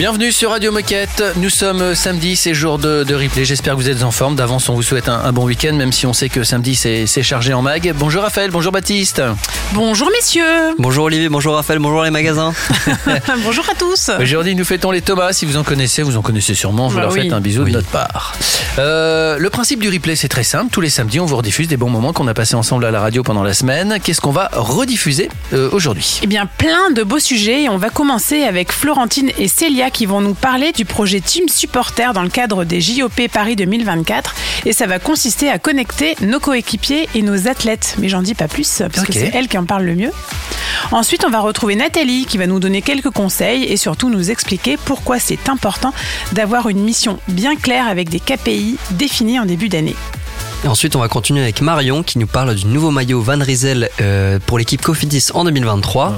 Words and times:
Bienvenue 0.00 0.32
sur 0.32 0.48
Radio 0.48 0.72
Moquette. 0.72 1.22
Nous 1.36 1.50
sommes 1.50 1.94
samedi, 1.94 2.34
c'est 2.34 2.54
jour 2.54 2.78
de, 2.78 3.04
replay. 3.12 3.44
J'espère 3.44 3.74
que 3.74 3.80
vous 3.80 3.90
êtes 3.90 4.02
en 4.02 4.10
forme. 4.10 4.34
D'avance, 4.34 4.70
on 4.70 4.74
vous 4.74 4.82
souhaite 4.82 5.10
un, 5.10 5.30
bon 5.30 5.44
week-end, 5.44 5.74
même 5.74 5.92
si 5.92 6.06
on 6.06 6.14
sait 6.14 6.30
que 6.30 6.42
samedi 6.42 6.74
c'est 6.74 7.22
chargé 7.22 7.52
en 7.52 7.60
mag. 7.60 7.92
Bonjour 7.98 8.22
Raphaël, 8.22 8.50
bonjour 8.50 8.72
Baptiste. 8.72 9.20
Bonjour 9.74 10.08
messieurs. 10.10 10.74
Bonjour 10.78 11.04
Olivier, 11.04 11.28
bonjour 11.28 11.54
Raphaël, 11.54 11.80
bonjour 11.80 12.02
les 12.02 12.10
magasins. 12.10 12.54
bonjour 13.44 13.66
à 13.70 13.74
tous. 13.74 14.10
Aujourd'hui, 14.18 14.54
nous 14.54 14.64
fêtons 14.64 14.90
les 14.90 15.02
Thomas. 15.02 15.34
Si 15.34 15.44
vous 15.44 15.58
en 15.58 15.64
connaissez, 15.64 16.02
vous 16.02 16.16
en 16.16 16.22
connaissez 16.22 16.54
sûrement. 16.54 16.88
Vous 16.88 16.96
bah 16.96 17.02
leur 17.02 17.12
faites 17.12 17.30
un 17.30 17.42
bisou 17.42 17.64
de 17.64 17.70
notre 17.70 17.88
part. 17.88 18.34
Euh, 18.78 19.36
le 19.36 19.50
principe 19.50 19.80
du 19.80 19.90
replay, 19.90 20.16
c'est 20.16 20.28
très 20.28 20.44
simple. 20.44 20.70
Tous 20.72 20.80
les 20.80 20.88
samedis, 20.88 21.20
on 21.20 21.26
vous 21.26 21.36
rediffuse 21.36 21.68
des 21.68 21.76
bons 21.76 21.90
moments 21.90 22.14
qu'on 22.14 22.26
a 22.26 22.32
passés 22.32 22.54
ensemble 22.54 22.86
à 22.86 22.90
la 22.90 23.00
radio 23.00 23.22
pendant 23.22 23.42
la 23.42 23.52
semaine. 23.52 23.98
Qu'est-ce 24.02 24.22
qu'on 24.22 24.30
va 24.30 24.48
rediffuser 24.54 25.28
euh, 25.52 25.68
aujourd'hui? 25.72 26.20
Eh 26.22 26.26
bien, 26.26 26.46
plein 26.46 26.90
de 26.90 27.02
beaux 27.02 27.18
sujets. 27.18 27.68
On 27.68 27.76
va 27.76 27.90
commencer 27.90 28.44
avec 28.44 28.72
Florentine 28.72 29.30
et 29.36 29.46
Célia 29.46 29.89
qui 29.90 30.06
vont 30.06 30.20
nous 30.20 30.34
parler 30.34 30.72
du 30.72 30.84
projet 30.84 31.20
Team 31.20 31.48
Supporter 31.48 32.12
dans 32.12 32.22
le 32.22 32.28
cadre 32.28 32.64
des 32.64 32.80
JOP 32.80 33.28
Paris 33.32 33.56
2024. 33.56 34.34
Et 34.66 34.72
ça 34.72 34.86
va 34.86 34.98
consister 34.98 35.50
à 35.50 35.58
connecter 35.58 36.16
nos 36.22 36.40
coéquipiers 36.40 37.08
et 37.14 37.22
nos 37.22 37.48
athlètes. 37.48 37.96
Mais 37.98 38.08
j'en 38.08 38.22
dis 38.22 38.34
pas 38.34 38.48
plus, 38.48 38.82
parce 38.92 39.06
que 39.06 39.12
c'est 39.12 39.30
elle 39.34 39.48
qui 39.48 39.58
en 39.58 39.64
parle 39.64 39.84
le 39.84 39.94
mieux. 39.94 40.10
Ensuite, 40.92 41.24
on 41.26 41.30
va 41.30 41.40
retrouver 41.40 41.74
Nathalie 41.74 42.26
qui 42.26 42.38
va 42.38 42.46
nous 42.46 42.60
donner 42.60 42.82
quelques 42.82 43.10
conseils 43.10 43.64
et 43.64 43.76
surtout 43.76 44.10
nous 44.10 44.30
expliquer 44.30 44.76
pourquoi 44.84 45.18
c'est 45.18 45.48
important 45.48 45.92
d'avoir 46.32 46.68
une 46.68 46.80
mission 46.80 47.18
bien 47.28 47.56
claire 47.56 47.88
avec 47.88 48.08
des 48.08 48.20
KPI 48.20 48.76
définis 48.92 49.38
en 49.38 49.44
début 49.44 49.68
d'année. 49.68 49.96
Et 50.62 50.68
ensuite, 50.68 50.94
on 50.94 51.00
va 51.00 51.08
continuer 51.08 51.40
avec 51.42 51.62
Marion 51.62 52.02
qui 52.02 52.18
nous 52.18 52.26
parle 52.26 52.54
du 52.54 52.66
nouveau 52.66 52.90
maillot 52.90 53.22
Van 53.22 53.38
Riesel 53.38 53.88
euh, 54.00 54.38
pour 54.44 54.58
l'équipe 54.58 54.82
Cofidis 54.82 55.28
en 55.32 55.44
2023. 55.44 56.14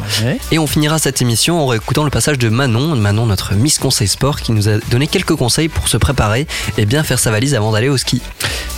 Et 0.50 0.58
on 0.58 0.66
finira 0.66 0.98
cette 0.98 1.22
émission 1.22 1.60
en 1.60 1.66
réécoutant 1.66 2.02
le 2.02 2.10
passage 2.10 2.38
de 2.38 2.48
Manon, 2.48 2.96
Manon 2.96 3.26
notre 3.26 3.54
Miss 3.54 3.78
Conseil 3.78 4.08
Sport, 4.08 4.40
qui 4.40 4.50
nous 4.50 4.68
a 4.68 4.78
donné 4.90 5.06
quelques 5.06 5.36
conseils 5.36 5.68
pour 5.68 5.86
se 5.86 5.96
préparer 5.96 6.48
et 6.76 6.86
bien 6.86 7.04
faire 7.04 7.20
sa 7.20 7.30
valise 7.30 7.54
avant 7.54 7.70
d'aller 7.70 7.88
au 7.88 7.96
ski. 7.96 8.20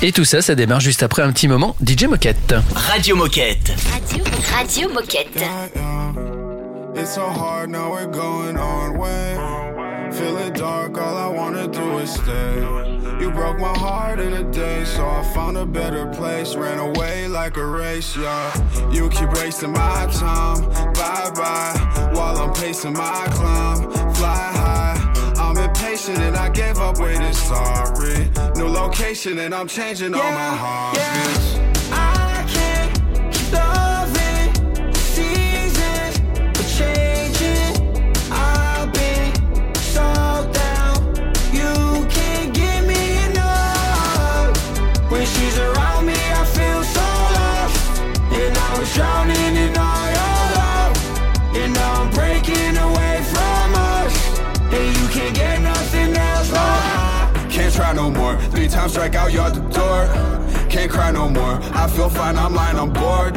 Et 0.03 0.13
tout 0.13 0.27
ça, 0.27 0.43
ça 0.43 0.55
démarre 0.55 0.81
juste 0.81 1.03
après 1.03 1.23
un 1.23 1.33
petit 1.33 1.49
moment 1.49 1.77
DJ 1.85 2.05
Moquette. 2.05 2.55
Radio 2.75 3.17
Moquette. 3.17 3.73
Radio, 3.91 4.25
Radio 4.55 4.89
Moquette. 4.93 5.45
It's 6.97 7.15
so 7.15 7.23
hard 7.23 7.71
now 7.71 7.91
we're 7.91 8.07
going 8.07 8.57
on 8.57 8.99
way. 8.99 9.37
Feeling 10.13 10.53
dark, 10.53 10.97
all 10.99 11.17
I 11.17 11.35
wanna 11.35 11.67
do 11.67 11.99
is 11.99 12.11
stay. 12.11 13.04
You 13.25 13.31
broke 13.31 13.59
my 13.59 13.73
heart 13.79 14.21
in 14.21 14.35
a 14.35 14.43
day, 14.53 14.85
so 14.85 15.09
I 15.09 15.23
found 15.33 15.57
a 15.57 15.65
better 15.65 16.05
place. 16.09 16.57
Ran 16.57 16.79
away 16.79 17.27
like 17.27 17.57
a 17.57 17.65
race, 17.65 18.15
yeah. 18.15 18.53
You 18.91 19.09
keep 19.09 19.33
wasting 19.33 19.73
my 19.73 20.07
time, 20.13 20.61
bye 20.93 21.31
bye. 21.35 22.11
While 22.13 22.37
I'm 22.37 22.53
pacing 22.53 22.93
my 22.93 23.27
climb, 23.31 23.91
fly 24.13 24.53
high. 24.61 25.33
I'm 25.39 25.57
impatient 25.57 26.19
and 26.19 26.37
I 26.37 26.51
gave 26.51 26.77
up 26.77 26.99
waiting, 26.99 27.33
sorry. 27.33 28.29
New 28.57 28.69
location 28.69 29.39
and 29.39 29.55
I'm 29.55 29.69
changing 29.69 30.13
yeah, 30.13 30.21
all 30.21 30.31
my 30.31 30.57
heartbeats. 30.59 31.55
Yeah. 31.55 31.64
drowning 48.95 49.57
in 49.57 49.77
all 49.77 50.07
your 50.19 50.41
love. 50.59 50.97
and 51.57 51.75
now 51.75 52.03
I'm 52.03 52.11
breaking 52.11 52.77
away 52.77 53.17
from 53.35 53.75
us, 53.75 54.39
and 54.73 54.97
you 54.97 55.09
can't 55.09 55.35
get 55.35 55.61
nothing 55.61 56.17
else. 56.17 56.51
Right. 56.51 57.47
Can't 57.51 57.75
try 57.75 57.93
no 57.93 58.11
more. 58.11 58.37
Three 58.53 58.69
times 58.69 58.93
strike 58.93 59.17
out, 59.17 59.33
you're 59.33 59.51
the 59.51 59.61
door. 59.79 60.07
Can't 60.71 60.91
cry 60.91 61.11
no 61.11 61.29
more. 61.29 61.59
I 61.75 61.89
feel 61.89 62.09
fine, 62.09 62.37
I'm 62.37 62.55
lying, 62.55 62.79
I'm 62.79 62.93
bored. 62.93 63.37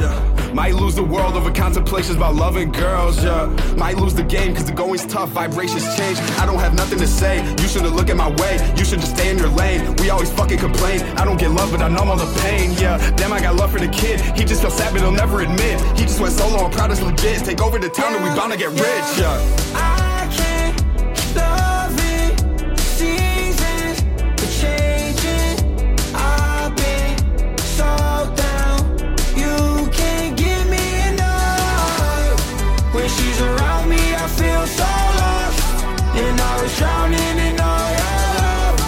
Might 0.57 0.73
lose 0.73 0.95
the 0.95 1.03
world 1.03 1.35
over 1.35 1.51
contemplations 1.51 2.17
about 2.17 2.33
loving 2.33 2.71
girls, 2.71 3.23
yeah. 3.23 3.45
Might 3.77 3.97
lose 3.97 4.15
the 4.15 4.23
game 4.23 4.55
cause 4.55 4.65
the 4.65 4.71
going's 4.71 5.05
tough, 5.05 5.29
vibrations 5.29 5.85
change. 5.95 6.17
I 6.41 6.47
don't 6.47 6.57
have 6.57 6.73
nothing 6.73 6.97
to 6.97 7.05
say. 7.05 7.45
You 7.61 7.67
shouldn't 7.67 7.95
look 7.95 8.09
at 8.09 8.17
my 8.17 8.29
way. 8.41 8.57
You 8.75 8.83
should 8.83 8.99
just 8.99 9.15
stay 9.15 9.29
in 9.29 9.37
your 9.37 9.49
lane. 9.49 9.95
We 9.97 10.09
always 10.09 10.31
fucking 10.33 10.57
complain. 10.57 11.03
I 11.15 11.25
don't 11.25 11.37
get 11.39 11.51
love, 11.51 11.69
but 11.69 11.83
I 11.83 11.89
numb 11.89 12.09
all 12.09 12.17
the 12.17 12.39
pain, 12.41 12.71
yeah. 12.79 12.97
Damn, 13.11 13.33
I 13.33 13.39
got 13.39 13.55
love 13.55 13.71
for 13.71 13.79
the 13.79 13.87
kid. 13.87 14.19
He 14.35 14.43
just 14.45 14.61
felt 14.61 14.73
sad, 14.73 14.93
but 14.93 15.01
he'll 15.03 15.11
never 15.11 15.41
admit. 15.41 15.79
He 15.95 16.05
just 16.05 16.19
went 16.19 16.33
solo, 16.33 16.65
I'm 16.65 16.71
proud 16.71 16.89
as 16.89 17.03
legit. 17.03 17.45
Take 17.45 17.61
over 17.61 17.77
the 17.77 17.89
town 17.89 18.15
and 18.15 18.23
we 18.23 18.31
bound 18.31 18.51
to 18.51 18.57
get 18.57 18.71
rich, 18.71 19.19
yeah. 19.19 19.96
always 33.37 33.59
around 33.59 33.89
me, 33.89 34.15
I 34.15 34.27
feel 34.27 34.65
so 34.67 34.83
lost. 34.83 35.85
And 36.15 36.39
I 36.39 36.61
was 36.61 36.77
drowning 36.77 37.37
in 37.47 37.59
all 37.59 37.89
your 38.01 38.17
love 38.41 38.79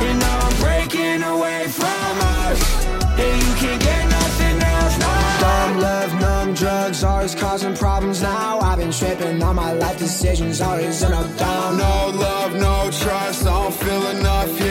And 0.00 0.18
now 0.18 0.38
I'm 0.38 0.56
breaking 0.60 1.22
away 1.22 1.68
from 1.68 2.14
us. 2.40 2.86
And 3.18 3.42
you 3.42 3.54
can't 3.56 3.82
get 3.82 4.08
nothing 4.08 4.62
else, 4.62 4.98
no. 4.98 5.12
Dumb 5.40 5.80
love, 5.80 6.20
numb 6.20 6.54
drugs, 6.54 7.04
always 7.04 7.34
causing 7.34 7.76
problems 7.76 8.22
now. 8.22 8.60
I've 8.60 8.78
been 8.78 8.92
tripping 8.92 9.42
all 9.42 9.54
my 9.54 9.72
life 9.72 9.98
decisions, 9.98 10.60
always 10.60 11.02
in 11.02 11.12
a 11.12 11.36
down. 11.36 11.76
No 11.76 12.10
love, 12.18 12.54
no 12.54 12.90
trust, 12.90 13.46
I 13.46 13.62
don't 13.62 13.74
feel 13.74 14.06
enough 14.08 14.58
here 14.58 14.69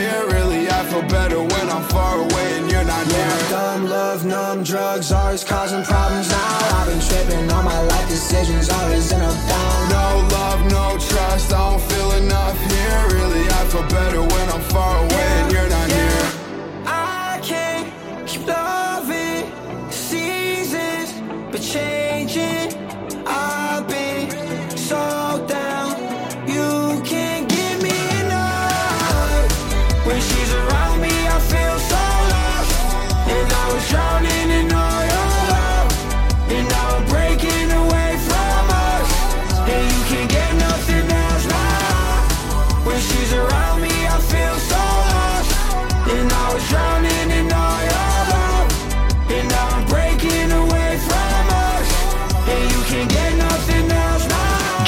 I 0.80 0.86
feel 0.86 1.02
better 1.10 1.42
when 1.42 1.70
I'm 1.70 1.84
far 1.90 2.20
away 2.22 2.58
and 2.58 2.72
you're 2.72 2.86
not 2.86 3.06
yeah, 3.08 3.18
near. 3.18 3.50
Dumb 3.50 3.90
love, 3.90 4.26
numb 4.26 4.64
drugs, 4.64 5.12
always 5.12 5.44
causing 5.44 5.84
problems 5.84 6.30
now. 6.30 6.80
I've 6.80 6.88
been 6.88 7.02
tripping 7.02 7.52
on 7.52 7.66
my 7.66 7.82
life 7.82 8.08
decisions, 8.08 8.70
always 8.70 9.12
in 9.12 9.20
a 9.20 9.34
down. 9.50 9.90
No 9.90 10.28
love, 10.32 10.62
no 10.72 10.98
trust, 10.98 11.52
I 11.52 11.70
don't 11.70 11.82
feel 11.82 12.12
enough 12.14 12.58
here. 12.72 13.02
Really, 13.12 13.46
I 13.50 13.66
feel 13.66 13.84
better 13.90 14.22
when 14.22 14.50
I'm 14.50 14.62
far 14.72 15.00
away 15.00 15.10
yeah, 15.12 15.44
and 15.44 15.52
you're 15.52 15.70
not 15.70 15.90
yeah. 15.90 15.98
near. 15.98 16.32
I 16.86 17.40
can't 17.44 18.26
keep 18.26 18.48
loving 18.48 19.52
seasons, 19.92 21.12
but 21.52 21.62
changing. 21.62 22.79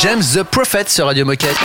James 0.02 0.24
the 0.34 0.42
Prophet 0.42 0.86
sur 0.90 1.06
Radio 1.06 1.26
Moquette. 1.26 1.56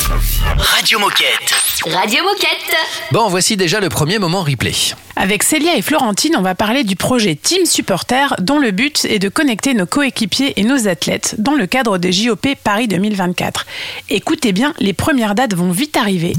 Radio 0.58 0.98
Moquette. 0.98 1.54
Radio 1.86 2.22
Moquette. 2.22 2.76
Bon, 3.10 3.28
voici 3.28 3.56
déjà 3.56 3.80
le 3.80 3.88
premier 3.88 4.18
moment 4.18 4.42
replay. 4.42 4.74
Avec 5.18 5.44
Célia 5.44 5.74
et 5.78 5.80
Florentine, 5.80 6.34
on 6.36 6.42
va 6.42 6.54
parler 6.54 6.84
du 6.84 6.94
projet 6.94 7.34
Team 7.34 7.64
Supporter 7.64 8.34
dont 8.38 8.58
le 8.58 8.70
but 8.70 9.06
est 9.06 9.18
de 9.18 9.30
connecter 9.30 9.72
nos 9.72 9.86
coéquipiers 9.86 10.52
et 10.60 10.62
nos 10.62 10.88
athlètes 10.88 11.36
dans 11.38 11.54
le 11.54 11.66
cadre 11.66 11.96
des 11.96 12.12
JOP 12.12 12.46
Paris 12.62 12.86
2024. 12.86 13.64
Écoutez 14.10 14.52
bien, 14.52 14.74
les 14.78 14.92
premières 14.92 15.34
dates 15.34 15.54
vont 15.54 15.70
vite 15.70 15.96
arriver. 15.96 16.34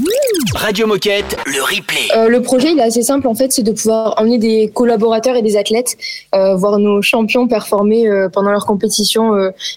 Radio 0.54 0.86
Moquette, 0.86 1.38
le 1.48 1.60
replay. 1.64 2.16
Euh, 2.16 2.30
le 2.30 2.44
projet, 2.44 2.72
il 2.72 2.78
est 2.78 2.84
assez 2.84 3.02
simple 3.02 3.28
en 3.28 3.34
fait, 3.34 3.52
c'est 3.52 3.64
de 3.64 3.72
pouvoir 3.72 4.14
emmener 4.20 4.38
des 4.38 4.72
collaborateurs 4.72 5.36
et 5.36 5.42
des 5.42 5.58
athlètes 5.58 5.98
euh, 6.36 6.56
voir 6.56 6.78
nos 6.78 7.02
champions 7.02 7.48
performer 7.48 8.08
euh, 8.08 8.30
pendant 8.30 8.52
leurs 8.52 8.68
compétitions 8.68 9.32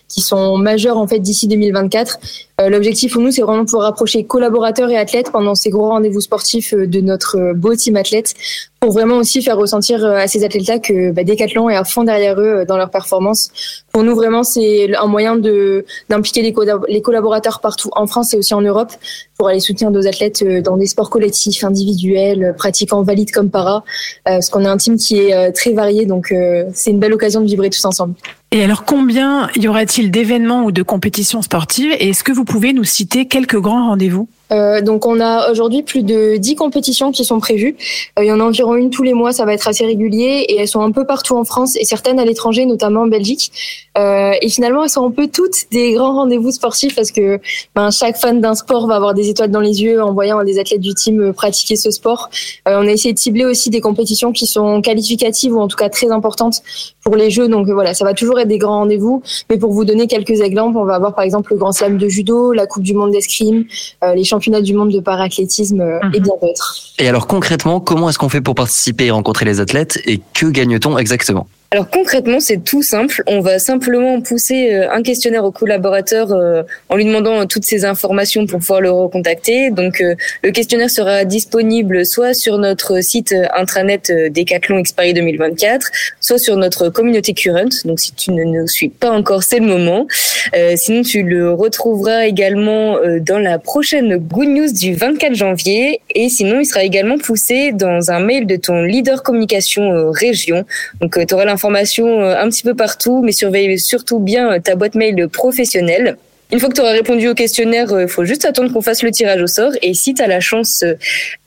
qui 0.09 0.21
sont 0.21 0.59
majeures 0.59 0.99
en 0.99 1.07
fait 1.07 1.21
d'ici 1.21 1.49
2024 1.49 2.19
L'objectif 2.69 3.15
pour 3.15 3.23
nous, 3.23 3.31
c'est 3.31 3.41
vraiment 3.41 3.61
de 3.61 3.65
pouvoir 3.65 3.85
rapprocher 3.85 4.25
collaborateurs 4.25 4.91
et 4.91 4.99
athlètes 4.99 5.33
pendant 5.33 5.55
ces 5.55 5.71
gros 5.71 5.89
rendez-vous 5.89 6.21
sportifs 6.21 6.75
de 6.75 7.01
notre 7.01 7.55
beau 7.55 7.75
team 7.75 7.97
athlète 7.97 8.35
pour 8.81 8.93
vraiment 8.93 9.17
aussi 9.17 9.43
faire 9.43 9.59
ressentir 9.59 10.05
à 10.05 10.27
ces 10.27 10.43
athlètes-là 10.43 10.79
que 10.79 11.13
bah, 11.13 11.23
Decathlon 11.23 11.69
est 11.69 11.77
à 11.77 11.85
fond 11.85 12.03
derrière 12.03 12.41
eux 12.41 12.65
dans 12.67 12.79
leur 12.79 12.91
performance. 12.91 13.51
Pour 13.93 14.05
nous, 14.05 14.15
vraiment, 14.15 14.43
c'est 14.43 14.95
un 14.97 15.07
moyen 15.07 15.37
de 15.37 15.85
d'impliquer 16.09 16.43
les, 16.43 16.55
les 16.89 17.03
collaborateurs 17.03 17.61
partout 17.61 17.91
en 17.93 18.07
France 18.07 18.35
et 18.35 18.37
aussi 18.37 18.55
en 18.55 18.61
Europe 18.61 18.93
pour 19.37 19.49
aller 19.49 19.61
soutenir 19.61 19.91
nos 19.91 20.07
athlètes 20.07 20.45
dans 20.63 20.77
des 20.77 20.87
sports 20.87 21.11
collectifs, 21.11 21.65
individuels, 21.65 22.55
pratiquant 22.57 23.03
valide 23.03 23.31
comme 23.31 23.51
para, 23.51 23.85
parce 24.25 24.51
qu'on 24.51 24.65
a 24.65 24.71
un 24.71 24.77
team 24.77 24.97
qui 24.97 25.19
est 25.19 25.53
très 25.53 25.73
varié, 25.73 26.05
donc 26.05 26.35
c'est 26.75 26.91
une 26.91 26.99
belle 26.99 27.15
occasion 27.15 27.41
de 27.41 27.47
vibrer 27.47 27.71
tous 27.71 27.85
ensemble. 27.87 28.15
Et 28.53 28.65
alors, 28.65 28.85
combien 28.85 29.49
y 29.55 29.69
aura-t-il 29.69 30.11
d'événements 30.11 30.65
ou 30.65 30.73
de 30.73 30.83
compétitions 30.83 31.41
sportives? 31.41 31.93
Et 32.01 32.09
est-ce 32.09 32.25
que 32.25 32.33
vous 32.33 32.45
pouvez 32.45 32.73
nous 32.73 32.83
citer 32.83 33.27
quelques 33.27 33.59
grands 33.59 33.89
rendez-vous? 33.89 34.29
Euh, 34.53 34.81
donc 34.81 35.07
on 35.07 35.21
a 35.21 35.51
aujourd'hui 35.53 35.85
plus 35.85 36.03
de 36.03 36.37
10 36.37 36.57
compétitions 36.57 37.13
qui 37.13 37.25
sont 37.25 37.39
prévues. 37.39 37.77
Euh, 38.19 38.25
il 38.25 38.27
y 38.27 38.33
en 38.33 38.41
a 38.41 38.43
environ 38.43 38.75
une 38.75 38.91
tous 38.91 39.05
les 39.05 39.15
mois, 39.15 39.33
ça 39.33 39.45
va 39.45 39.55
être 39.55 39.69
assez 39.69 39.87
régulier 39.87 40.45
et 40.49 40.59
elles 40.59 40.67
sont 40.67 40.81
un 40.81 40.91
peu 40.91 41.07
partout 41.07 41.37
en 41.37 41.45
France 41.45 41.77
et 41.77 41.85
certaines 41.85 42.19
à 42.19 42.25
l'étranger, 42.25 42.67
notamment 42.67 43.03
en 43.03 43.07
Belgique. 43.07 43.53
Euh, 43.99 44.33
et 44.43 44.49
finalement, 44.49 44.83
elles 44.83 44.91
sont 44.91 45.07
un 45.07 45.11
peu 45.11 45.29
toutes 45.29 45.71
des 45.71 45.93
grands 45.93 46.15
rendez-vous 46.15 46.51
sportifs 46.51 46.97
parce 46.97 47.13
que 47.13 47.39
ben, 47.75 47.91
chaque 47.91 48.17
fan 48.17 48.41
d'un 48.41 48.55
sport 48.55 48.87
va 48.87 48.97
avoir 48.97 49.15
des 49.15 49.29
étoiles 49.29 49.51
dans 49.51 49.61
les 49.61 49.83
yeux 49.83 50.03
en 50.03 50.13
voyant 50.13 50.43
des 50.43 50.59
athlètes 50.59 50.81
du 50.81 50.95
team 50.95 51.33
pratiquer 51.33 51.77
ce 51.77 51.91
sport. 51.91 52.31
on 52.67 52.87
a 52.87 52.91
essayé 52.91 53.15
de 53.15 53.19
cibler 53.19 53.45
aussi 53.45 53.71
des 53.71 53.81
compétitions 53.81 54.33
qui 54.33 54.47
sont 54.47 54.81
qualificatives 54.83 55.55
ou 55.55 55.61
en 55.61 55.69
tout 55.69 55.77
cas 55.77 55.89
très 55.89 56.11
importantes 56.11 56.63
pour 57.05 57.17
les 57.17 57.31
jeux. 57.31 57.49
Donc 57.49 57.69
voilà, 57.69 57.95
ça 57.95 58.05
va 58.05 58.15
toujours 58.15 58.39
être 58.41 58.49
des 58.49 58.59
grands 58.59 58.81
rendez-vous. 58.81 59.23
Mais 59.49 59.59
pour 59.59 59.73
vous 59.73 59.85
donner 59.85 60.07
quelques 60.07 60.41
exemples, 60.41 60.77
on 60.77 60.85
va 60.85 60.95
avoir 60.95 61.15
par 61.15 61.25
exemple 61.25 61.53
le 61.53 61.59
Grand 61.59 61.73
Slam 61.73 61.99
de 61.99 62.09
judo, 62.09 62.53
la 62.53 62.67
Coupe 62.67 62.83
du 62.83 62.95
Monde 62.95 63.13
d'escrime, 63.13 63.65
les 64.03 64.25
championnats 64.25 64.41
championnat 64.41 64.63
du 64.63 64.73
monde 64.73 64.91
de 64.91 65.01
parathlétisme 65.01 65.81
euh, 65.81 66.01
et 66.15 66.19
mhm. 66.19 66.25
bien 66.25 66.35
d'autres. 66.41 66.77
Et 66.99 67.09
alors 67.09 67.27
concrètement, 67.27 67.81
comment 67.81 68.09
est-ce 68.09 68.19
qu'on 68.19 68.31
fait 68.31 68.41
pour 68.41 68.55
participer 68.55 69.07
et 69.07 69.11
rencontrer 69.11 69.45
les 69.45 69.61
athlètes 69.61 70.01
et 70.07 70.21
que 70.35 70.47
gagne-t-on 70.47 70.97
exactement? 70.97 71.47
Alors 71.73 71.89
concrètement, 71.89 72.41
c'est 72.41 72.65
tout 72.65 72.83
simple. 72.83 73.23
On 73.29 73.39
va 73.39 73.61
simplement 73.61 74.21
pousser 74.21 74.75
euh, 74.75 74.91
un 74.91 75.05
questionnaire 75.05 75.45
au 75.45 75.53
collaborateur 75.53 76.33
euh, 76.33 76.65
en 76.89 76.97
lui 76.97 77.05
demandant 77.05 77.47
toutes 77.47 77.65
ces 77.65 77.85
informations 77.85 78.45
pour 78.45 78.59
pouvoir 78.59 78.81
le 78.81 78.91
recontacter. 78.91 79.71
Donc 79.71 80.01
euh, 80.01 80.17
le 80.43 80.51
questionnaire 80.51 80.91
sera 80.91 81.25
disponible 81.25 82.05
soit 82.05 82.35
sur 82.35 82.59
notre 82.59 83.01
site 83.05 83.37
intranet 83.55 84.11
Decathlon 84.11 84.79
Exparis 84.79 85.15
2024, 85.15 85.93
soit 86.19 86.39
sur 86.39 86.57
notre 86.57 86.89
communauté 86.89 87.35
Current. 87.35 87.85
Donc 87.85 88.01
si 88.01 88.15
tu 88.15 88.33
ne 88.33 88.43
nous 88.43 88.67
suis 88.67 88.89
pas 88.89 89.13
encore, 89.13 89.45
c'est 89.45 89.61
le 89.61 89.67
moment. 89.67 90.09
sinon, 90.75 91.03
tu 91.03 91.23
le 91.23 91.53
retrouveras 91.53 92.27
également 92.27 92.99
dans 93.21 93.39
la 93.39 93.61
prochaine 93.61 94.17
Good 94.17 94.49
News 94.49 94.73
du 94.73 94.95
24 94.95 95.37
janvier. 95.37 96.01
Et 96.17 96.29
sinon, 96.29 96.59
il 96.59 96.67
sera 96.67 96.83
également 96.83 97.19
poussé 97.19 97.71
dans 97.71 98.11
un 98.11 98.19
mail 98.19 98.49
de 98.49 98.57
ton 98.57 98.83
leader 98.83 99.23
communication 99.23 100.11
région. 100.11 100.65
Donc 101.01 101.17
tu 101.25 101.35
auras 101.35 101.45
informations 101.61 102.23
euh, 102.23 102.43
un 102.43 102.49
petit 102.49 102.63
peu 102.63 102.75
partout, 102.75 103.21
mais 103.23 103.33
surveille 103.33 103.79
surtout 103.79 104.19
bien 104.19 104.53
euh, 104.53 104.59
ta 104.61 104.77
boîte 104.77 104.95
mail 104.95 105.29
professionnelle. 105.29 106.17
Une 106.53 106.59
fois 106.59 106.69
que 106.69 106.75
tu 106.75 106.81
auras 106.81 106.93
répondu 106.93 107.29
au 107.29 107.35
questionnaire, 107.35 107.87
il 107.91 107.95
euh, 107.95 108.09
faut 108.09 108.25
juste 108.25 108.45
attendre 108.45 108.73
qu'on 108.73 108.83
fasse 108.83 109.03
le 109.03 109.11
tirage 109.11 109.41
au 109.43 109.47
sort. 109.47 109.73
Et 109.83 109.95
si 109.95 110.15
tu 110.15 110.23
as 110.23 110.27
la 110.27 110.41
chance 110.41 110.85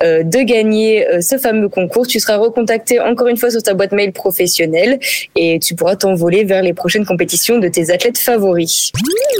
de 0.02 0.44
gagner 0.44 1.06
ce 1.22 1.38
fameux 1.38 1.70
concours, 1.70 2.08
tu 2.08 2.20
seras 2.20 2.38
recontacté 2.38 3.00
encore 3.00 3.28
une 3.28 3.38
fois 3.38 3.50
sur 3.52 3.64
ta 3.64 3.74
boîte 3.74 3.92
mail 3.92 4.12
professionnelle 4.12 5.00
et 5.36 5.60
tu 5.60 5.76
pourras 5.76 5.96
t'envoler 5.96 6.44
vers 6.44 6.62
les 6.62 6.74
prochaines 6.74 7.06
compétitions 7.06 7.60
de 7.60 7.68
tes 7.68 7.92
athlètes 7.92 8.18
favoris. 8.18 8.92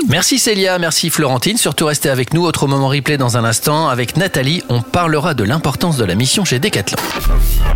Merci 0.10 0.40
Célia, 0.40 0.78
merci 0.80 1.10
Florentine. 1.10 1.58
Surtout 1.58 1.86
restez 1.86 2.10
avec 2.10 2.34
nous. 2.34 2.46
Autre 2.46 2.68
moment 2.68 2.88
replay 2.88 3.18
dans 3.18 3.38
un 3.38 3.44
instant. 3.44 3.88
Avec 3.88 4.18
Nathalie, 4.18 4.64
on 4.70 4.82
parlera 4.82 5.34
de 5.34 5.44
l'importance 5.44 5.98
de 5.98 6.06
la 6.06 6.16
mission 6.16 6.46
chez 6.46 6.60
Decathlon. 6.60 6.98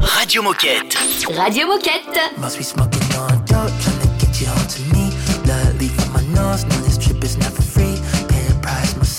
Radio 0.01 0.41
Moquette. 0.41 0.97
Radio 1.35 1.67
Moquette. 1.67 2.19
Must 2.37 2.57
be 2.57 2.63
smoking 2.63 3.01
on 3.17 3.37
dope, 3.45 3.71
trying 3.79 3.99
to 4.01 4.25
get 4.25 4.41
you 4.41 4.47
home 4.47 4.67
to 4.67 4.81
me. 4.95 5.11
Blood 5.43 5.79
leak 5.79 5.91
from 5.91 6.13
my 6.13 6.23
nose, 6.35 6.65
no, 6.65 6.75
this 6.85 6.97
trip 6.97 7.23
is 7.23 7.37
never 7.37 7.51
free. 7.51 7.56
Pay 7.56 7.56
the 7.56 7.56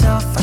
yourself 0.08 0.37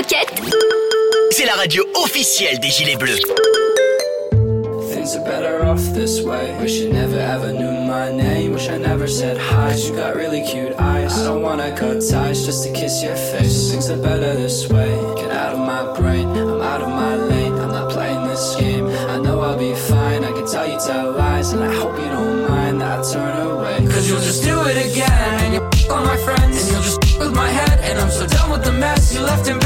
Moquette. 0.00 0.32
C'est 1.30 1.44
la 1.44 1.52
radio 1.52 1.84
officielle 2.02 2.58
des 2.58 2.70
Gilets 2.70 2.96
Bleus. 2.96 3.20
Things 4.90 5.14
are 5.14 5.24
better 5.24 5.62
off 5.66 5.92
this 5.92 6.22
way. 6.22 6.56
Wish 6.58 6.80
you 6.80 6.90
never 6.90 7.18
ever 7.18 7.52
knew 7.52 7.70
my 7.86 8.10
name. 8.10 8.54
Wish 8.54 8.70
I 8.70 8.78
never 8.78 9.06
said 9.06 9.36
hi. 9.36 9.74
You 9.74 9.94
got 9.94 10.16
really 10.16 10.42
cute 10.42 10.72
eyes. 10.78 11.18
I 11.18 11.24
don't 11.24 11.42
wanna 11.42 11.72
cut 11.76 12.00
ties 12.00 12.46
just 12.46 12.64
to 12.64 12.72
kiss 12.72 13.02
your 13.02 13.14
face. 13.14 13.72
Things 13.72 13.90
are 13.90 13.98
better 13.98 14.34
this 14.36 14.70
way. 14.70 14.88
Get 15.16 15.32
out 15.32 15.52
of 15.52 15.58
my 15.58 15.92
brain. 16.00 16.28
I'm 16.28 16.62
out 16.62 16.80
of 16.80 16.88
my 16.88 17.16
lane. 17.16 17.52
I'm 17.58 17.72
not 17.72 17.90
playing 17.90 18.26
this 18.26 18.56
game. 18.56 18.86
I 18.86 19.18
know 19.18 19.40
I'll 19.40 19.58
be 19.58 19.74
fine. 19.74 20.24
I 20.24 20.32
can 20.32 20.46
tell 20.46 20.66
you 20.66 20.78
tell 20.80 21.12
lies, 21.12 21.52
and 21.52 21.62
I 21.62 21.74
hope 21.74 21.98
you 21.98 22.08
don't 22.08 22.48
mind 22.48 22.80
that 22.80 23.00
I 23.00 23.12
turn 23.12 23.36
away. 23.48 23.86
Cause 23.92 24.08
you'll 24.08 24.20
just 24.20 24.44
do 24.44 24.62
it 24.64 24.78
again, 24.78 25.44
and 25.44 25.54
you'll 25.54 25.92
on 25.92 26.06
my 26.06 26.16
friends, 26.16 26.56
and 26.62 26.70
you'll 26.72 26.82
just 26.82 27.00
with 27.20 27.34
my 27.34 27.50
head, 27.50 27.80
and 27.82 27.98
I'm 27.98 28.10
so 28.10 28.26
done 28.26 28.50
with 28.50 28.64
the 28.64 28.72
mess 28.72 29.14
you 29.14 29.20
left 29.20 29.46
in 29.48 29.59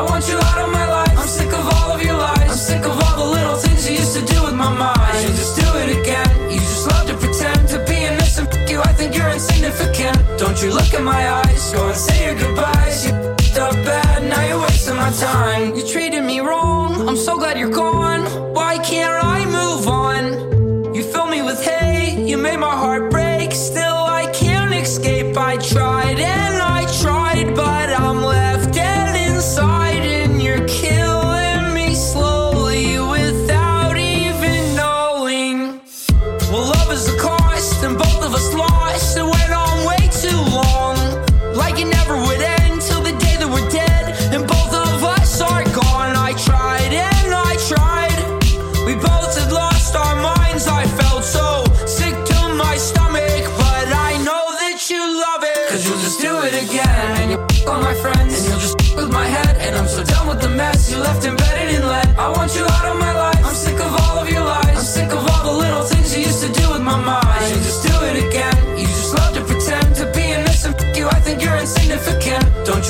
I 0.00 0.02
want 0.04 0.26
you 0.30 0.38
out 0.38 0.58
of 0.64 0.72
my 0.72 0.86
life. 0.88 1.18
I'm 1.18 1.28
sick 1.28 1.52
of 1.52 1.64
all 1.74 1.92
of 1.92 2.02
your 2.02 2.16
lies. 2.16 2.50
I'm 2.52 2.56
sick 2.56 2.84
of 2.86 2.96
all 3.04 3.16
the 3.22 3.30
little 3.36 3.56
things 3.56 3.86
you 3.86 3.96
used 3.96 4.16
to 4.16 4.24
do 4.32 4.42
with 4.44 4.54
my 4.54 4.72
mind. 4.72 5.20
You 5.20 5.28
just 5.28 5.60
do 5.60 5.68
it 5.76 5.90
again. 6.00 6.50
You 6.50 6.58
just 6.58 6.86
love 6.88 7.06
to 7.08 7.14
pretend 7.18 7.68
to 7.68 7.84
be 7.84 7.96
innocent. 8.08 8.48
You, 8.70 8.80
I 8.80 8.94
think 8.94 9.14
you're 9.14 9.28
insignificant. 9.28 10.16
Don't 10.38 10.58
you 10.62 10.72
look 10.72 10.94
in 10.94 11.04
my 11.04 11.22
eyes. 11.40 11.72
Go 11.74 11.86
and 11.86 11.96
say 11.98 12.16
your 12.24 12.34
goodbyes. 12.42 13.04
You 13.04 13.12
f***ed 13.12 13.58
up 13.58 13.74
bad. 13.84 14.24
Now 14.24 14.42
you're 14.48 14.62
wasting 14.62 14.96
my 14.96 15.12
time. 15.12 15.74
You 15.76 15.86
treated 15.86 16.24
me 16.24 16.40
wrong. 16.40 17.06
I'm 17.06 17.18
so 17.28 17.36
glad 17.36 17.58
you're 17.58 17.76
gone. 17.84 18.22
Why 18.54 18.78
can't 18.78 19.12
I 19.22 19.44
move 19.44 19.86
on? 19.86 20.94
You 20.94 21.02
fill 21.02 21.26
me 21.26 21.42
with 21.42 21.62
hate. 21.62 22.26
You 22.26 22.38
made 22.38 22.58
my 22.58 22.74
heart 22.82 23.10
break. 23.10 23.52
Still, 23.52 24.00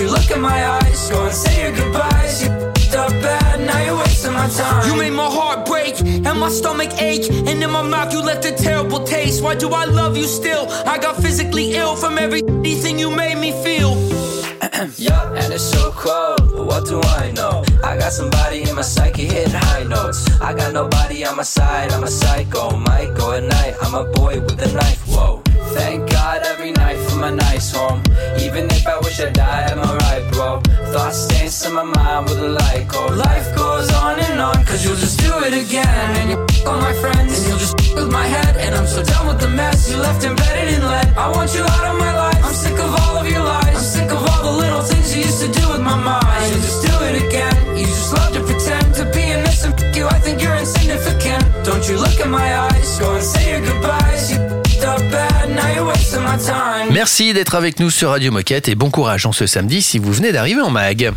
you 0.00 0.11
look 0.11 0.30
in 0.30 0.40
my 0.40 0.66
eyes. 0.80 1.11
Go 1.11 1.25
and 1.25 1.35
say 1.35 1.62
your 1.62 1.73
goodbyes. 1.76 2.42
You 2.42 2.50
f***ed 2.50 2.97
up 2.97 3.12
bad. 3.23 3.61
Now 3.61 3.85
you're 3.85 3.99
wasting 3.99 4.33
my 4.33 4.49
time. 4.49 4.88
You 4.88 4.97
made 4.97 5.12
my 5.12 5.30
heart 5.38 5.66
break 5.66 6.00
and 6.00 6.40
my 6.40 6.49
stomach 6.49 6.92
ache. 7.00 7.28
And 7.30 7.62
in 7.62 7.71
my 7.71 7.83
mouth 7.83 8.12
you 8.12 8.23
left 8.23 8.45
a 8.45 8.52
terrible 8.52 9.04
taste. 9.04 9.42
Why 9.42 9.54
do 9.54 9.69
I 9.71 9.85
love 9.85 10.16
you 10.16 10.25
still? 10.25 10.66
I 10.87 10.99
got 10.99 11.16
physically 11.16 11.75
ill 11.75 11.97
from 11.97 12.19
everything 12.19 12.99
you 12.99 13.11
made 13.11 13.38
me 13.38 13.52
feel. 13.64 13.92
yeah, 14.97 15.40
and 15.40 15.52
it's 15.52 15.64
so 15.64 15.92
cold. 15.92 16.38
But 16.52 16.64
what 16.66 16.87
do 16.87 17.00
I 17.02 17.33
know? 17.33 17.64
I 17.85 17.99
got 17.99 18.12
somebody 18.12 18.62
in 18.69 18.75
my 18.75 18.83
psyche 18.83 19.26
hitting 19.26 19.52
high 19.52 19.85
notes. 19.85 20.21
I 20.40 20.54
got 20.54 20.73
nobody 20.73 21.25
on 21.25 21.37
my 21.37 21.42
side. 21.42 21.92
I'm 21.92 22.04
a 22.04 22.11
psycho, 22.11 22.76
Michael 22.76 23.33
at 23.33 23.45
night. 23.45 23.75
I'm 23.83 23.95
a 23.95 24.04
boy 24.04 24.40
with 24.40 24.62
a 24.62 24.73
knife. 24.73 25.02
Whoa. 25.09 25.42
Thank 25.75 26.11
God 26.11 26.43
every 26.45 26.73
night 26.73 26.99
for 27.09 27.17
my 27.17 27.31
nice 27.31 27.71
home. 27.73 28.03
Even 28.39 28.65
if 28.71 28.87
I 28.87 28.99
wish 28.99 29.21
I 29.21 29.31
died, 29.31 29.71
I'm 29.73 29.79
alright, 29.79 30.25
bro. 30.33 30.61
Thoughts 30.93 31.27
dance 31.29 31.65
in 31.67 31.73
my 31.75 31.85
mind 31.85 32.29
with 32.29 32.39
a 32.39 32.49
light 32.49 32.89
cold. 32.89 33.17
Life 33.17 33.55
goes 33.57 33.89
on 33.95 34.19
and 34.19 34.41
on, 34.41 34.65
cause 34.67 34.85
you'll 34.85 34.97
just 34.97 35.19
do 35.21 35.33
it 35.45 35.55
again. 35.55 36.11
And 36.19 36.31
you 36.31 36.39
f- 36.50 36.67
on 36.67 36.81
my 36.81 36.93
friends, 36.95 37.39
and 37.39 37.47
you'll 37.49 37.59
just 37.59 37.79
f- 37.81 37.95
with 37.95 38.11
my 38.11 38.27
head. 38.27 38.57
And 38.57 38.75
I'm 38.75 38.87
so 38.87 39.03
done 39.03 39.27
with 39.29 39.41
the 39.41 39.49
mess 39.49 39.91
you 39.91 39.97
left 39.99 40.25
embedded 40.25 40.75
in 40.75 40.83
lead. 40.83 41.09
I 41.17 41.29
want 41.31 41.55
you 41.55 41.62
out 41.62 41.87
of 41.93 41.99
my 41.99 42.12
life. 42.17 42.45
I'm 42.45 42.55
sick 42.55 42.79
of 42.79 42.91
all 43.03 43.17
of 43.19 43.27
your 43.29 43.45
lies. 43.45 43.77
I'm 43.77 43.89
sick 43.97 44.11
of 44.11 44.21
all 44.29 44.43
the 44.53 44.59
little 44.59 44.83
things 44.83 45.15
you 45.15 45.23
used 45.23 45.41
to 45.45 45.50
do 45.61 45.69
with 45.71 45.83
my 45.83 45.97
mind. 45.97 46.47
You 46.55 46.61
just 46.61 46.83
do 46.87 46.95
it 47.09 47.17
again. 47.27 47.77
You 47.79 47.87
just 47.87 48.12
love 48.12 48.33
to 48.35 48.41
pretend 48.43 48.95
to 48.97 49.05
be 49.15 49.23
innocent. 49.23 49.75
You, 49.97 50.07
I 50.09 50.19
think 50.19 50.43
you're 50.43 50.57
insignificant. 50.57 51.43
Don't 51.65 51.89
you 51.89 51.97
look 51.99 52.19
in 52.19 52.31
my 52.31 52.49
eyes. 52.71 52.99
Go 52.99 53.15
and 53.15 53.23
say 53.23 53.53
your 53.53 53.61
goodbyes. 53.61 54.33
You 54.33 54.60
Merci 56.91 57.33
d'être 57.33 57.55
avec 57.55 57.81
nous 57.81 57.91
sur 57.91 58.11
Radio 58.11 58.33
Moquette 58.33 58.69
et 58.69 58.75
bon 58.75 58.91
courage 58.91 59.27
en 59.27 59.33
ce 59.33 59.47
samedi 59.47 59.83
si 59.83 59.99
vous 59.99 60.13
venez 60.13 60.33
d'arriver 60.33 60.61
en 60.61 60.71
mag. 60.71 61.13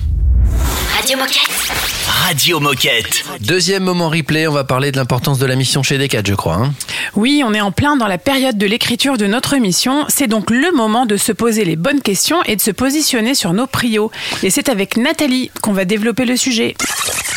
Radio 0.57 1.17
Moquette. 1.17 1.71
Radio 2.07 2.59
Moquette. 2.59 3.23
Deuxième 3.41 3.83
moment 3.83 4.09
replay, 4.09 4.47
on 4.47 4.51
va 4.53 4.63
parler 4.63 4.91
de 4.91 4.97
l'importance 4.97 5.39
de 5.39 5.45
la 5.45 5.55
mission 5.55 5.83
chez 5.83 5.97
Decat, 5.97 6.21
je 6.25 6.33
crois. 6.33 6.55
hein. 6.55 6.73
Oui, 7.15 7.43
on 7.45 7.53
est 7.53 7.61
en 7.61 7.71
plein 7.71 7.97
dans 7.97 8.07
la 8.07 8.17
période 8.17 8.57
de 8.57 8.65
l'écriture 8.65 9.17
de 9.17 9.27
notre 9.27 9.57
mission. 9.57 10.05
C'est 10.07 10.27
donc 10.27 10.49
le 10.49 10.71
moment 10.75 11.05
de 11.05 11.17
se 11.17 11.31
poser 11.31 11.65
les 11.65 11.75
bonnes 11.75 12.01
questions 12.01 12.41
et 12.45 12.55
de 12.55 12.61
se 12.61 12.71
positionner 12.71 13.35
sur 13.35 13.53
nos 13.53 13.67
prios. 13.67 14.11
Et 14.43 14.49
c'est 14.49 14.69
avec 14.69 14.95
Nathalie 14.97 15.51
qu'on 15.61 15.73
va 15.73 15.85
développer 15.85 16.25
le 16.25 16.37
sujet. 16.37 16.75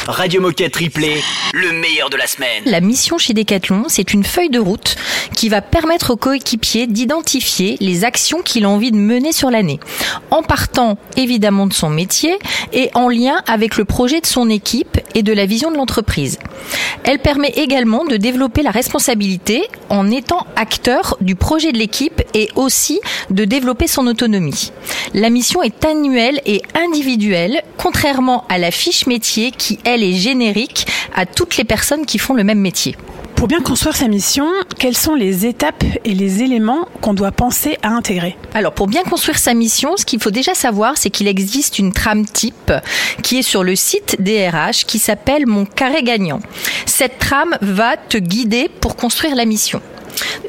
Radio 0.07 0.41
Moquette 0.41 0.77
Replay, 0.77 1.21
le 1.53 1.73
meilleur 1.73 2.11
de 2.11 2.17
la 2.17 2.29
semaine. 2.29 2.63
La 2.67 2.81
mission 2.81 3.19
chez 3.19 3.33
Decathlon, 3.35 3.87
c'est 3.89 4.13
une 4.13 4.23
feuille 4.23 4.51
de 4.51 4.61
route 4.61 4.95
qui 5.35 5.49
va 5.49 5.61
permettre 5.63 6.11
au 6.11 6.17
coéquipier 6.17 6.87
d'identifier 6.87 7.77
les 7.81 8.05
actions 8.05 8.41
qu'il 8.43 8.65
a 8.67 8.69
envie 8.69 8.93
de 8.93 8.97
mener 8.97 9.33
sur 9.33 9.51
l'année, 9.51 9.81
en 10.31 10.45
partant 10.45 10.97
évidemment 11.17 11.67
de 11.67 11.73
son 11.73 11.91
métier 11.91 12.39
et 12.73 12.89
en 12.95 13.06
lien 13.09 13.43
avec 13.47 13.77
le 13.77 13.85
projet 13.85 14.21
de 14.21 14.27
son 14.27 14.51
équipe 14.51 14.99
et 15.15 15.23
de 15.23 15.33
la 15.33 15.47
vision 15.47 15.71
de 15.71 15.77
l'entreprise. 15.77 16.39
Elle 17.05 17.19
permet 17.19 17.51
également 17.51 18.05
de 18.05 18.17
développer 18.17 18.63
la 18.63 18.71
responsabilité 18.71 19.63
en 19.89 20.11
étant 20.11 20.47
acteur 20.57 21.17
du 21.21 21.35
projet 21.35 21.73
de 21.73 21.79
l'équipe 21.79 22.23
et 22.35 22.49
aussi 22.57 23.01
de 23.31 23.45
développer 23.45 23.87
son 23.87 24.07
autonomie. 24.07 24.73
La 25.15 25.31
mission 25.31 25.63
est 25.63 25.85
annuelle 25.85 26.41
et 26.47 26.63
individuelle, 26.75 27.63
contrairement 27.77 28.45
à 28.49 28.59
la 28.59 28.71
fiche 28.71 29.07
métier 29.07 29.51
qui, 29.51 29.79
elle, 29.85 30.03
est 30.03 30.15
générique 30.15 30.87
à 31.15 31.27
toutes 31.27 31.57
les 31.57 31.65
personnes 31.65 32.07
qui 32.07 32.19
font 32.19 32.35
le 32.35 32.45
même 32.45 32.61
métier. 32.61 32.97
Pour 33.37 33.49
bien 33.49 33.61
construire 33.61 33.95
sa 33.95 34.09
mission, 34.09 34.47
quelles 34.79 34.97
sont 34.97 35.15
les 35.15 35.45
étapes 35.45 35.85
et 36.05 36.15
les 36.15 36.43
éléments 36.43 36.89
qu'on 37.03 37.13
doit 37.13 37.33
penser 37.33 37.77
à 37.83 37.91
intégrer 37.91 38.35
Alors 38.55 38.73
pour 38.73 38.87
bien 38.87 39.03
construire 39.03 39.39
sa 39.39 39.53
mission, 39.53 39.97
ce 39.99 40.07
qu'il 40.07 40.21
faut 40.21 40.31
déjà 40.31 40.55
savoir, 40.55 40.97
c'est 40.97 41.11
qu'il 41.11 41.29
existe 41.29 41.79
une 41.79 41.93
trame 41.93 42.25
type 42.25 42.73
qui 43.23 43.39
est 43.39 43.43
sur 43.43 43.63
le 43.63 43.77
site 43.77 44.17
DRH 44.21 44.87
qui 44.87 44.99
s'appelle 44.99 45.47
Mon 45.47 45.67
carré 45.67 46.03
gagnant. 46.03 46.41
Cette 46.87 47.19
trame 47.19 47.59
va 47.61 47.99
te 47.99 48.17
guider 48.17 48.71
pour 48.81 48.97
construire 48.97 49.37
la 49.37 49.45
mission. 49.45 49.83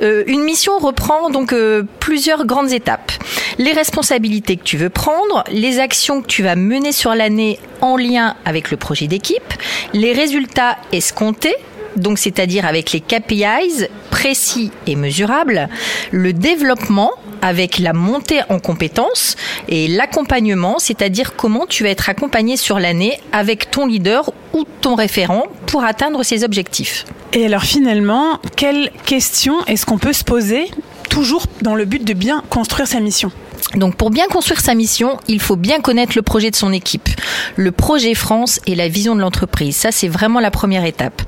Euh, 0.02 0.24
une 0.26 0.44
mission 0.44 0.80
reprend 0.80 1.30
donc 1.30 1.52
euh, 1.52 1.84
plusieurs 2.00 2.46
grandes 2.46 2.72
étapes. 2.72 3.12
Les 3.58 3.74
responsabilités 3.74 4.56
que 4.56 4.64
tu 4.64 4.78
veux 4.78 4.90
prendre, 4.90 5.44
les 5.52 5.80
actions 5.80 6.22
que 6.22 6.28
tu 6.28 6.42
vas 6.42 6.56
mener 6.56 6.94
sur 6.94 7.14
l'année 7.14 7.60
en 7.82 7.98
lien 7.98 8.36
avec 8.46 8.72
le 8.72 8.78
projet 8.78 9.08
d'équipe, 9.08 9.54
les 9.94 10.14
résultats 10.14 10.78
escomptés, 10.94 11.56
donc 11.98 12.20
c'est-à-dire 12.20 12.66
avec 12.66 12.92
les 12.92 13.02
KPIs 13.02 13.88
précis 14.10 14.72
et 14.86 14.96
mesurables, 14.96 15.70
le 16.12 16.34
développement 16.34 17.12
avec 17.42 17.80
la 17.80 17.94
montée 17.94 18.42
en 18.50 18.60
compétences 18.60 19.36
et 19.68 19.88
l'accompagnement, 19.88 20.80
c'est-à-dire 20.80 21.36
comment 21.36 21.66
tu 21.66 21.84
vas 21.84 21.90
être 21.90 22.10
accompagné 22.10 22.58
sur 22.58 22.80
l'année 22.80 23.20
avec 23.32 23.70
ton 23.72 23.86
leader 23.86 24.32
ou 24.54 24.66
ton 24.82 24.96
référent 24.96 25.44
pour 25.68 25.84
atteindre 25.84 26.24
ses 26.24 26.44
objectifs. 26.44 27.06
Et 27.34 27.46
alors 27.46 27.64
finalement, 27.64 28.40
quelles 28.56 28.92
questions 29.06 29.64
est-ce 29.66 29.86
qu'on 29.86 29.98
peut 29.98 30.14
se 30.14 30.24
poser 30.24 30.66
toujours 31.10 31.46
dans 31.62 31.76
le 31.76 31.86
but 31.86 32.04
de 32.04 32.14
bien 32.14 32.44
construire 32.50 32.88
sa 32.88 33.00
mission? 33.00 33.32
Donc 33.76 33.96
pour 33.96 34.10
bien 34.12 34.28
construire 34.28 34.62
sa 34.62 34.76
mission, 34.76 35.20
il 35.28 35.42
faut 35.42 35.56
bien 35.56 35.82
connaître 35.82 36.14
le 36.16 36.22
projet 36.22 36.52
de 36.52 36.56
son 36.56 36.72
équipe, 36.72 37.10
le 37.56 37.72
projet 37.72 38.14
France 38.14 38.62
et 38.66 38.76
la 38.76 38.88
vision 38.88 39.16
de 39.16 39.22
l'entreprise. 39.22 39.76
Ça, 39.76 39.92
c'est 39.92 40.08
vraiment 40.08 40.40
la 40.40 40.52
première 40.52 40.86
étape. 40.86 41.22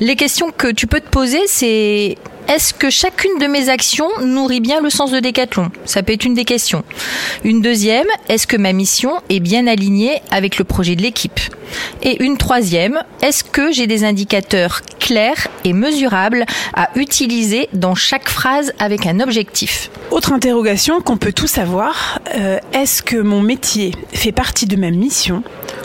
Les 0.00 0.16
questions 0.16 0.50
que 0.50 0.72
tu 0.72 0.86
peux 0.86 1.00
te 1.00 1.08
poser, 1.08 1.40
c'est 1.46 2.18
est-ce 2.48 2.74
que 2.74 2.90
chacune 2.90 3.38
de 3.38 3.46
mes 3.46 3.70
actions 3.70 4.08
nourrit 4.22 4.60
bien 4.60 4.80
le 4.80 4.90
sens 4.90 5.10
de 5.10 5.18
décathlon 5.18 5.70
Ça 5.86 6.02
peut 6.02 6.12
être 6.12 6.24
une 6.24 6.34
des 6.34 6.44
questions. 6.44 6.84
Une 7.42 7.62
deuxième, 7.62 8.06
est-ce 8.28 8.46
que 8.46 8.56
ma 8.56 8.72
mission 8.72 9.12
est 9.30 9.40
bien 9.40 9.66
alignée 9.66 10.20
avec 10.30 10.58
le 10.58 10.64
projet 10.64 10.94
de 10.94 11.02
l'équipe? 11.02 11.40
Et 12.02 12.22
une 12.22 12.36
troisième, 12.36 13.02
est-ce 13.22 13.44
que 13.44 13.72
j'ai 13.72 13.86
des 13.86 14.04
indicateurs 14.04 14.82
clairs 15.00 15.48
et 15.64 15.72
mesurables 15.72 16.44
à 16.74 16.90
utiliser 16.96 17.68
dans 17.72 17.94
chaque 17.94 18.28
phrase 18.28 18.72
avec 18.78 19.06
un 19.06 19.20
objectif? 19.20 19.90
Autre 20.10 20.32
interrogation 20.32 21.00
qu'on 21.00 21.16
peut 21.16 21.32
tous 21.32 21.56
avoir, 21.56 22.20
euh, 22.34 22.58
est-ce 22.72 23.02
que 23.02 23.16
mon 23.16 23.40
métier 23.40 23.92
fait 24.12 24.32
partie 24.32 24.66
de 24.66 24.76
ma 24.76 24.90
mission 24.90 25.42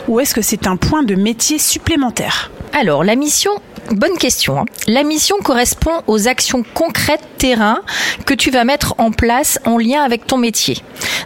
ou 0.08 0.20
est-ce 0.20 0.34
que 0.34 0.42
c'est 0.42 0.66
un 0.66 0.76
point 0.76 1.02
de 1.02 1.14
métier 1.14 1.58
supplémentaire? 1.58 2.50
Alors 2.72 3.02
la 3.02 3.16
mission, 3.16 3.50
Bonne 3.90 4.16
question. 4.18 4.60
hein. 4.60 4.64
La 4.86 5.02
mission 5.02 5.36
correspond 5.42 6.02
aux 6.06 6.28
actions 6.28 6.62
concrètes 6.74 7.26
terrain 7.38 7.80
que 8.24 8.34
tu 8.34 8.52
vas 8.52 8.62
mettre 8.62 8.94
en 8.98 9.10
place 9.10 9.58
en 9.64 9.78
lien 9.78 10.02
avec 10.02 10.28
ton 10.28 10.36
métier. 10.36 10.78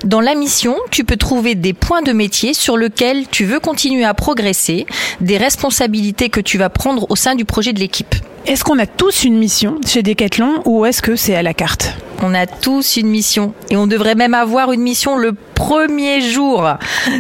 Dans 0.04 0.22
la 0.22 0.34
mission, 0.34 0.74
tu 0.90 1.04
peux 1.04 1.16
trouver 1.18 1.54
des 1.54 1.74
points 1.74 2.00
de 2.00 2.12
métier 2.12 2.54
sur 2.54 2.78
lesquels 2.78 3.28
tu 3.28 3.44
veux 3.44 3.60
continuer 3.60 4.04
à 4.04 4.14
progresser, 4.14 4.86
des 5.20 5.36
responsabilités 5.36 6.30
que 6.30 6.40
tu 6.40 6.56
vas 6.56 6.70
prendre 6.70 7.06
au 7.10 7.16
sein 7.16 7.34
du 7.34 7.44
projet 7.44 7.74
de 7.74 7.80
l'équipe. 7.80 8.14
Est-ce 8.46 8.62
qu'on 8.62 8.78
a 8.78 8.86
tous 8.86 9.24
une 9.24 9.38
mission 9.38 9.80
chez 9.86 10.02
Decathlon 10.02 10.60
ou 10.66 10.84
est-ce 10.84 11.00
que 11.00 11.16
c'est 11.16 11.34
à 11.34 11.42
la 11.42 11.54
carte 11.54 11.96
on 12.22 12.32
a 12.32 12.46
tous 12.46 12.96
une 12.96 13.08
mission 13.08 13.52
et 13.70 13.76
on 13.76 13.86
devrait 13.86 14.14
même 14.14 14.32
avoir 14.32 14.72
une 14.72 14.80
mission 14.80 15.16
le 15.16 15.34
premier 15.54 16.20
jour 16.20 16.68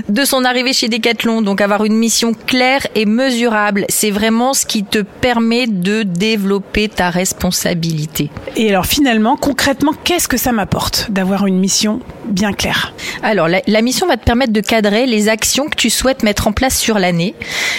de 0.08 0.24
son 0.24 0.44
arrivée 0.44 0.72
chez 0.72 0.88
Decathlon. 0.88 1.42
Donc 1.42 1.60
avoir 1.60 1.84
une 1.84 1.96
mission 1.96 2.32
claire 2.32 2.86
et 2.94 3.04
mesurable, 3.04 3.84
c'est 3.88 4.10
vraiment 4.10 4.54
ce 4.54 4.66
qui 4.66 4.84
te 4.84 4.98
permet 4.98 5.66
de 5.66 6.02
développer 6.02 6.88
ta 6.88 7.10
responsabilité. 7.10 8.30
Et 8.56 8.68
alors 8.70 8.86
finalement, 8.86 9.36
concrètement, 9.36 9.92
qu'est-ce 10.04 10.28
que 10.28 10.36
ça 10.36 10.52
m'apporte 10.52 11.10
d'avoir 11.10 11.46
une 11.46 11.58
mission 11.58 12.00
bien 12.26 12.52
claire? 12.52 12.94
Alors 13.22 13.48
la, 13.48 13.60
la, 13.66 13.82
mission 13.82 14.06
va 14.06 14.16
te 14.16 14.24
permettre 14.24 14.52
de 14.52 14.60
cadrer 14.60 15.06
les 15.06 15.28
actions 15.28 15.68
que 15.68 15.76
tu 15.76 15.90
souhaites 15.90 16.22
mettre 16.22 16.46
en 16.46 16.52
place 16.52 16.78
sur 16.78 16.98
l'année. 16.98 17.34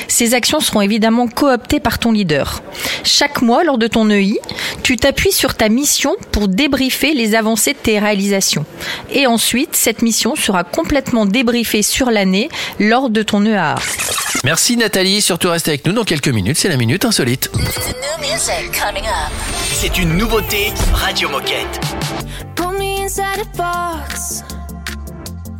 Ces 0.08 0.34
actions 0.34 0.60
seront 0.60 0.82
évidemment 0.82 1.28
cooptées 1.28 1.80
par 1.80 2.00
ton 2.00 2.12
leader. 2.12 2.62
Chaque 3.04 3.35
mois, 3.42 3.64
lors 3.64 3.78
de 3.78 3.88
ton 3.88 4.10
EI, 4.10 4.40
tu 4.84 4.98
t'appuies 4.98 5.32
sur 5.32 5.56
ta 5.56 5.70
mission 5.70 6.16
pour 6.32 6.48
débriefer 6.48 7.14
les 7.14 7.36
avancées 7.36 7.74
de 7.74 7.78
tes 7.78 8.00
réalisations. 8.00 8.66
Et 9.12 9.28
ensuite, 9.28 9.76
cette 9.76 10.02
mission 10.02 10.36
sera 10.36 10.64
complètement 10.64 11.26
débriefée 11.26 11.82
sur 11.82 12.12
l'année 12.12 12.50
lors 12.80 13.10
de 13.10 13.24
ton 13.24 13.46
EAR. 13.46 13.80
Merci 14.44 14.78
Nathalie, 14.78 15.22
surtout 15.22 15.50
restez 15.50 15.72
avec 15.72 15.86
nous 15.88 15.94
dans 15.94 16.04
quelques 16.04 16.28
minutes, 16.28 16.58
c'est 16.58 16.70
la 16.70 16.78
minute 16.78 17.06
insolite. 17.06 17.50
C'est 19.74 19.98
une 19.98 20.18
nouveauté 20.18 20.72
Radio 20.94 21.30
Moquette. 21.30 21.80
Put 22.56 22.78
me 22.78 23.04
inside 23.04 23.42
a 23.42 23.58
box. 23.58 24.44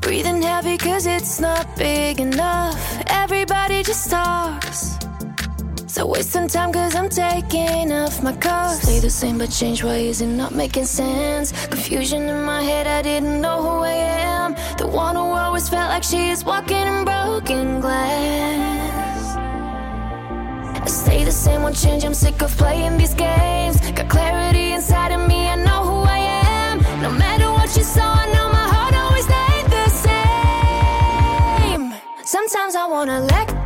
Breathing 0.02 0.44
heavy 0.44 0.78
cause 0.78 1.08
it's 1.08 1.40
not 1.40 1.66
big 1.78 2.20
enough. 2.20 2.76
Everybody 3.10 3.84
just 3.84 4.10
talks. 4.12 5.00
So 5.96 6.04
wasting 6.06 6.50
time 6.50 6.74
cause 6.74 6.94
I'm 6.94 7.08
taking 7.08 7.90
off 7.94 8.22
my 8.22 8.34
clothes. 8.34 8.82
Stay 8.82 9.00
the 9.00 9.10
same 9.10 9.38
but 9.38 9.50
change 9.50 9.82
ways 9.82 10.20
and 10.20 10.36
not 10.38 10.54
making 10.54 10.84
sense? 10.84 11.54
Confusion 11.68 12.24
in 12.28 12.44
my 12.44 12.62
head, 12.62 12.86
I 12.86 13.02
didn't 13.02 13.40
know 13.40 13.62
who 13.62 13.80
I 13.86 13.94
am. 13.94 14.56
The 14.78 14.88
one 14.88 15.16
who 15.16 15.22
always 15.22 15.70
felt 15.70 15.88
like 15.88 16.04
she 16.04 16.32
is 16.32 16.44
walking 16.44 16.76
in 16.76 17.06
broken 17.06 17.80
glass. 17.80 19.38
I 20.84 20.86
stay 20.86 21.24
the 21.24 21.32
same, 21.32 21.62
won't 21.62 21.78
change, 21.78 22.04
I'm 22.04 22.14
sick 22.14 22.42
of 22.42 22.52
playing 22.58 22.98
these 22.98 23.14
games. 23.14 23.80
Got 23.92 24.10
clarity 24.10 24.74
inside 24.74 25.14
of 25.14 25.26
me, 25.26 25.48
I 25.48 25.56
know 25.56 25.86
who 25.90 26.04
I 26.04 26.18
am. 26.18 26.82
No 27.02 27.10
matter 27.10 27.50
what 27.50 27.74
you 27.78 27.84
saw, 27.84 28.04
I 28.04 28.26
know 28.34 28.50
my 28.52 28.68
heart 28.76 28.96
always 28.96 29.24
stayed 29.32 29.68
the 29.78 29.88
same. 31.72 31.94
Sometimes 32.26 32.76
I 32.76 32.86
wanna 32.86 33.22
let 33.22 33.65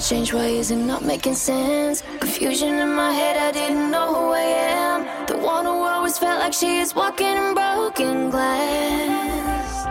Change 0.00 0.32
ways 0.32 0.70
and 0.70 0.86
not 0.86 1.04
making 1.04 1.34
sense. 1.34 2.02
Confusion 2.20 2.74
in 2.76 2.94
my 2.94 3.12
head, 3.12 3.36
I 3.36 3.52
didn't 3.52 3.90
know 3.90 4.14
who 4.14 4.30
I 4.32 4.40
am. 4.40 5.26
The 5.26 5.36
one 5.36 5.66
who 5.66 5.72
always 5.72 6.16
felt 6.18 6.40
like 6.40 6.54
she 6.54 6.78
is 6.78 6.94
walking 6.94 7.26
in 7.26 7.52
broken 7.54 8.30
glass. 8.30 9.86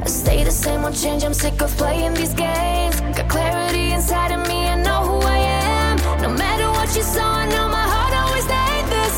I 0.00 0.06
stay 0.06 0.44
the 0.44 0.52
same, 0.52 0.82
won't 0.82 0.94
change. 0.96 1.24
I'm 1.24 1.34
sick 1.34 1.60
of 1.60 1.76
playing 1.76 2.14
these 2.14 2.32
games. 2.32 3.00
Got 3.00 3.28
clarity 3.28 3.92
inside 3.92 4.30
of 4.30 4.46
me, 4.48 4.68
I 4.68 4.76
know 4.76 5.02
who 5.02 5.18
I 5.26 5.38
am. 5.38 5.96
No 6.22 6.30
matter 6.30 6.70
what 6.70 6.94
you 6.94 7.02
saw, 7.02 7.28
I 7.42 7.46
know 7.48 7.68
my 7.68 7.86
heart 7.92 8.14
always 8.22 8.44
stayed 8.44 8.86
the 8.96 9.10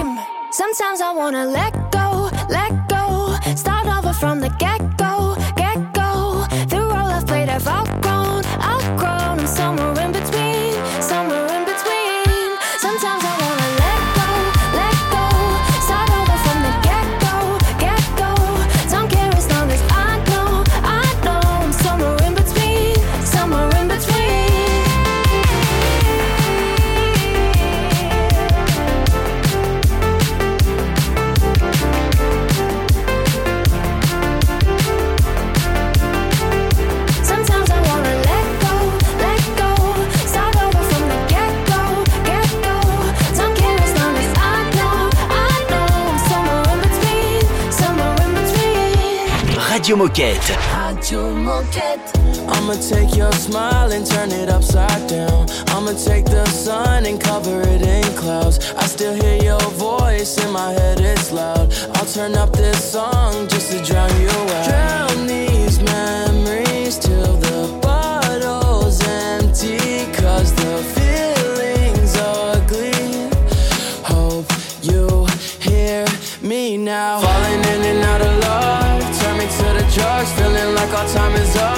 same. 0.00 0.18
Sometimes 0.50 1.02
I 1.02 1.12
wanna 1.12 1.46
let 1.46 1.72
go, 1.92 2.30
let 2.48 2.72
go. 2.88 3.36
Start 3.54 3.86
over 3.86 4.14
from 4.14 4.40
the 4.40 4.48
get 4.58 4.80
go. 4.96 5.36
Radio 49.96 50.08
Moquette. 50.08 50.56
Radio 50.74 51.34
Moquette. 51.34 52.12
I'ma 52.48 52.74
take 52.74 53.16
your 53.16 53.32
smile 53.32 53.92
and 53.92 54.06
turn 54.06 54.30
it 54.30 54.50
upside 54.50 55.08
down. 55.08 55.46
I'ma 55.68 55.92
take 55.92 56.26
the 56.26 56.44
sun 56.48 57.06
and 57.06 57.18
cover 57.18 57.62
it 57.62 57.80
in 57.80 58.04
clouds. 58.14 58.74
I 58.76 58.84
still 58.84 59.14
hear 59.14 59.42
your 59.42 59.70
voice 59.70 60.36
in 60.44 60.52
my 60.52 60.72
head, 60.72 61.00
it's 61.00 61.32
loud. 61.32 61.72
I'll 61.94 62.04
turn 62.04 62.34
up 62.34 62.52
this 62.52 62.92
song 62.92 63.48
just 63.48 63.72
to 63.72 63.82
drown 63.82 64.10
you 64.20 64.28
out. 64.28 64.68
Drown 64.68 65.26
these 65.26 65.45
our 80.96 81.06
time 81.08 81.34
is 81.36 81.56
up. 81.56 81.75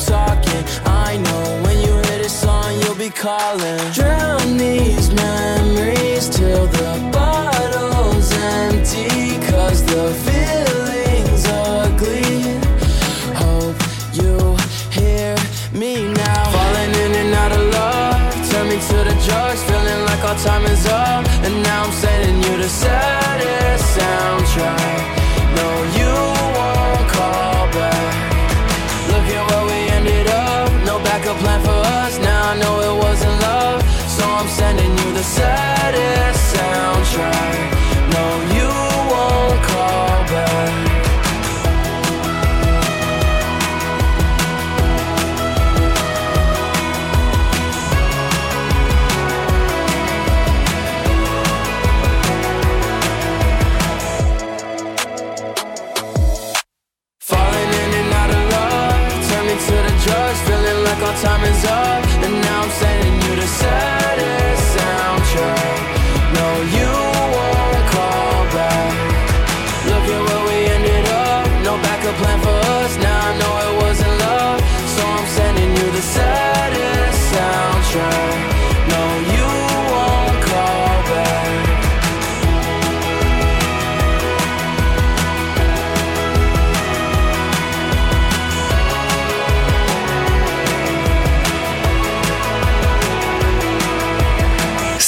Talking. 0.00 0.64
I 0.84 1.16
know 1.18 1.62
when 1.64 1.78
you 1.78 1.92
hear 1.92 2.18
this 2.18 2.40
song 2.40 2.80
you'll 2.80 2.94
be 2.94 3.10
calling. 3.10 3.92
Drown 3.92 4.29
decided. 35.22 36.19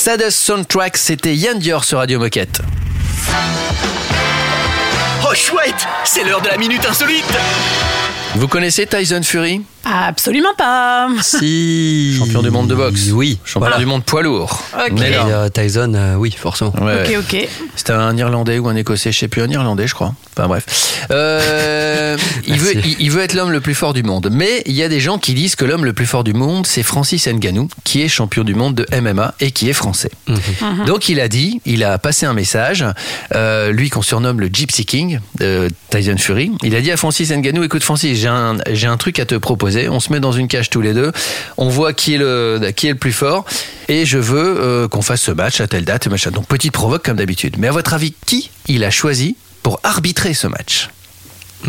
Saddest 0.05 0.41
Soundtrack, 0.41 0.97
c'était 0.97 1.37
Yann 1.37 1.61
Dior 1.61 1.85
sur 1.85 1.99
Radio 1.99 2.19
Moquette. 2.19 2.61
Oh 5.25 5.33
chouette, 5.33 5.87
c'est 6.03 6.25
l'heure 6.25 6.41
de 6.41 6.49
la 6.49 6.57
minute 6.57 6.85
insolite. 6.85 7.23
Vous 8.35 8.49
connaissez 8.49 8.85
Tyson 8.85 9.23
Fury? 9.23 9.62
Absolument 9.85 10.55
pas. 10.57 11.09
Si. 11.23 12.16
Champion 12.18 12.42
du 12.42 12.51
monde 12.51 12.68
de 12.68 12.75
boxe. 12.75 13.09
Oui. 13.12 13.38
Champion 13.45 13.61
Voilà. 13.61 13.79
du 13.79 13.87
monde 13.87 14.05
poids 14.05 14.23
lourd. 14.23 14.62
Ok. 14.75 14.92
Mais 14.99 15.09
Et 15.09 15.11
là, 15.11 15.27
euh, 15.27 15.49
Tyson, 15.49 15.92
euh, 15.95 16.14
oui, 16.14 16.35
forcément. 16.37 16.73
ouais, 16.81 17.16
Ok, 17.16 17.25
ok. 17.33 17.49
C'était 17.75 17.92
un 17.92 18.16
Irlandais 18.16 18.59
ou 18.59 18.68
un 18.68 18.77
Écossais, 18.77 19.12
je 19.12 19.18
sais 19.18 19.29
plus, 19.29 19.42
un 19.42 19.49
Irlandais, 19.51 19.87
je 19.87 19.95
crois. 19.95 20.14
Enfin 20.37 20.49
bref. 20.49 21.07
Euh, 21.11 22.16
il, 22.47 22.59
veut, 22.59 22.73
Merci. 22.75 22.97
il, 22.99 23.07
il 23.07 23.11
veut 23.11 23.23
être 23.23 23.35
l'homme 23.35 23.51
le 23.51 23.61
plus 23.61 23.75
fort 23.75 23.92
du 23.92 24.03
monde. 24.03 24.29
Mais 24.33 24.62
il 24.66 24.73
y 24.75 24.83
a 24.83 24.88
des 24.88 25.01
gens 25.01 25.18
qui 25.18 25.35
disent 25.35 25.57
que 25.57 25.64
l'homme 25.64 25.85
le 25.85 25.92
plus 25.92 26.07
fort 26.07 26.25
du 26.25 26.33
monde, 26.33 26.66
c'est 26.66 26.83
Francis 26.83 27.27
Ngannou, 27.27 27.68
qui 27.85 28.03
est 28.03 28.09
champion 28.09 28.45
du 28.45 28.55
monde 28.55 28.75
de 28.75 28.87
MMA 29.01 29.35
et 29.40 29.51
qui 29.51 29.68
est 29.68 29.73
français. 29.75 30.11
Mhm. 30.29 30.85
Donc 30.87 31.09
il 31.09 31.21
a 31.21 31.29
dit, 31.29 31.61
il 31.66 31.83
a 31.85 31.99
passé 31.99 32.25
un 32.27 32.35
message, 32.35 32.85
euh, 33.35 33.73
lui 33.73 33.90
qu'on 33.90 34.03
surnomme 34.03 34.40
le 34.40 34.47
Gypsy 34.53 34.85
King, 34.87 35.18
Tyson 35.90 36.16
Fury. 36.18 36.53
Il 36.62 36.75
a 36.77 36.81
dit 36.81 36.90
à 36.90 36.97
Francis 36.97 37.31
Ngannou, 37.31 37.62
écoute 37.64 37.83
Francis, 37.83 38.18
j'ai 38.18 38.29
un, 38.29 38.57
j'ai 38.71 38.87
un 38.87 38.97
truc 38.97 39.18
à 39.18 39.25
te 39.27 39.35
proposer. 39.35 39.72
On 39.89 40.01
se 40.01 40.13
met 40.13 40.21
dans 40.21 40.33
une 40.33 40.49
cage 40.49 40.71
tous 40.71 40.81
les 40.81 40.95
deux, 40.95 41.13
on 41.57 41.69
voit 41.69 41.93
qui 41.93 42.15
est 42.15 42.19
le, 42.19 42.95
plus 42.99 43.13
fort, 43.13 43.45
et 43.89 44.05
je 44.05 44.19
veux 44.19 44.57
euh, 44.61 44.89
qu'on 44.89 45.03
fasse 45.03 45.23
ce 45.23 45.33
match 45.33 45.61
à 45.61 45.67
telle 45.67 45.85
date, 45.85 46.07
machin. 46.09 46.31
Donc 46.31 46.47
petite 46.47 46.73
provoque 46.73 47.05
comme 47.05 47.17
d'habitude. 47.17 47.57
Mais 47.59 47.69
à 47.69 47.73
votre 47.73 47.95
avis, 47.95 48.15
qui 48.27 48.51
il 48.69 48.85
a 48.85 48.91
choisi 48.91 49.37
pour 49.63 49.81
arbitrer 49.83 50.35
ce 50.35 50.47
match? 50.47 50.89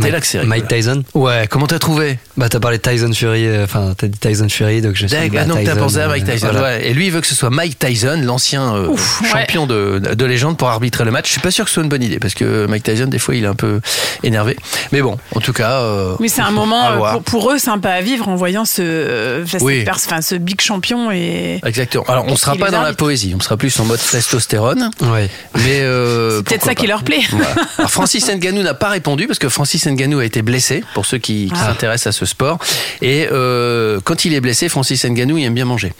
C'est 0.01 0.11
là 0.11 0.19
que 0.19 0.25
c'est 0.27 0.39
rigolo. 0.39 0.55
Mike 0.55 0.67
Tyson 0.67 1.03
Ouais, 1.13 1.47
comment 1.49 1.67
t'as 1.67 1.79
trouvé? 1.79 2.17
Bah, 2.37 2.49
t'as 2.49 2.59
parlé 2.59 2.77
de 2.77 2.81
Tyson 2.81 3.11
Fury, 3.13 3.45
euh, 3.47 3.63
enfin, 3.65 3.93
t'as 3.97 4.07
dit 4.07 4.17
Tyson 4.17 4.47
Fury, 4.49 4.81
donc 4.81 4.95
je 4.95 5.05
D'accord, 5.07 5.29
bah, 5.33 5.45
donc 5.45 5.63
t'as 5.63 5.75
pensé 5.75 5.97
à 5.99 6.05
euh, 6.05 6.07
Mike 6.09 6.25
Tyson. 6.25 6.47
voilà. 6.51 6.61
ouais. 6.77 6.87
Et 6.87 6.93
lui, 6.93 7.05
il 7.07 7.11
veut 7.11 7.21
que 7.21 7.27
ce 7.27 7.35
soit 7.35 7.49
Mike 7.49 7.77
Tyson, 7.77 8.19
l'ancien 8.23 8.73
euh, 8.75 8.87
ouais. 8.87 8.97
champion 9.31 9.67
de, 9.67 9.99
de 9.99 10.25
légende, 10.25 10.57
pour 10.57 10.69
arbitrer 10.69 11.05
le 11.05 11.11
match. 11.11 11.27
Je 11.27 11.31
suis 11.33 11.41
pas 11.41 11.51
sûr 11.51 11.65
que 11.65 11.69
ce 11.69 11.75
soit 11.75 11.83
une 11.83 11.89
bonne 11.89 12.03
idée, 12.03 12.19
parce 12.19 12.33
que 12.33 12.65
Mike 12.65 12.83
Tyson, 12.83 13.07
des 13.07 13.19
fois, 13.19 13.35
il 13.35 13.43
est 13.43 13.47
un 13.47 13.53
peu 13.55 13.81
énervé. 14.23 14.57
Mais 14.91 15.01
bon, 15.01 15.17
en 15.35 15.39
tout 15.39 15.53
cas. 15.53 15.81
euh, 15.81 16.15
Oui, 16.19 16.29
c'est 16.29 16.41
un 16.41 16.51
moment 16.51 16.97
pour, 17.11 17.23
pour 17.23 17.51
eux 17.51 17.57
sympa 17.59 17.89
à 17.91 18.01
vivre 18.01 18.27
en 18.29 18.35
voyant 18.35 18.65
ce, 18.65 18.81
euh, 18.81 19.45
Oui. 19.61 19.85
ce 20.21 20.35
big 20.35 20.59
champion 20.61 21.11
et 21.11 21.59
Exactement. 21.65 22.03
Alors, 22.07 22.25
on 22.27 22.35
sera 22.35 22.55
pas 22.55 22.71
dans 22.71 22.81
la 22.81 22.93
poésie, 22.93 23.33
on 23.37 23.39
sera 23.41 23.57
plus 23.57 23.79
en 23.79 23.85
mode 23.85 23.99
testostérone. 23.99 24.89
Ouais. 25.01 25.29
Mais 25.55 25.81
euh, 25.81 26.37
c'est 26.37 26.43
peut-être 26.45 26.65
ça 26.65 26.75
qui 26.75 26.87
leur 26.87 27.03
plaît. 27.03 27.21
Voilà. 27.29 27.47
Alors, 27.77 27.91
Francis 27.91 28.27
Ngannou 28.29 28.63
n'a 28.63 28.73
pas 28.73 28.89
répondu 28.89 29.27
parce 29.27 29.39
que 29.39 29.49
Francis 29.49 29.82
Ngannou 29.85 30.19
a 30.19 30.25
été 30.25 30.41
blessé 30.41 30.83
pour 30.93 31.05
ceux 31.05 31.17
qui, 31.17 31.47
qui 31.47 31.53
Ah. 31.55 31.67
s'intéressent 31.67 32.15
à 32.15 32.17
ce 32.19 32.25
sport. 32.25 32.59
Et 33.01 33.27
euh, 33.31 33.99
quand 34.03 34.25
il 34.25 34.33
est 34.33 34.41
blessé, 34.41 34.69
Francis 34.69 35.03
Ngannou 35.05 35.37
il 35.37 35.45
aime 35.45 35.53
bien 35.53 35.65
manger. 35.65 35.93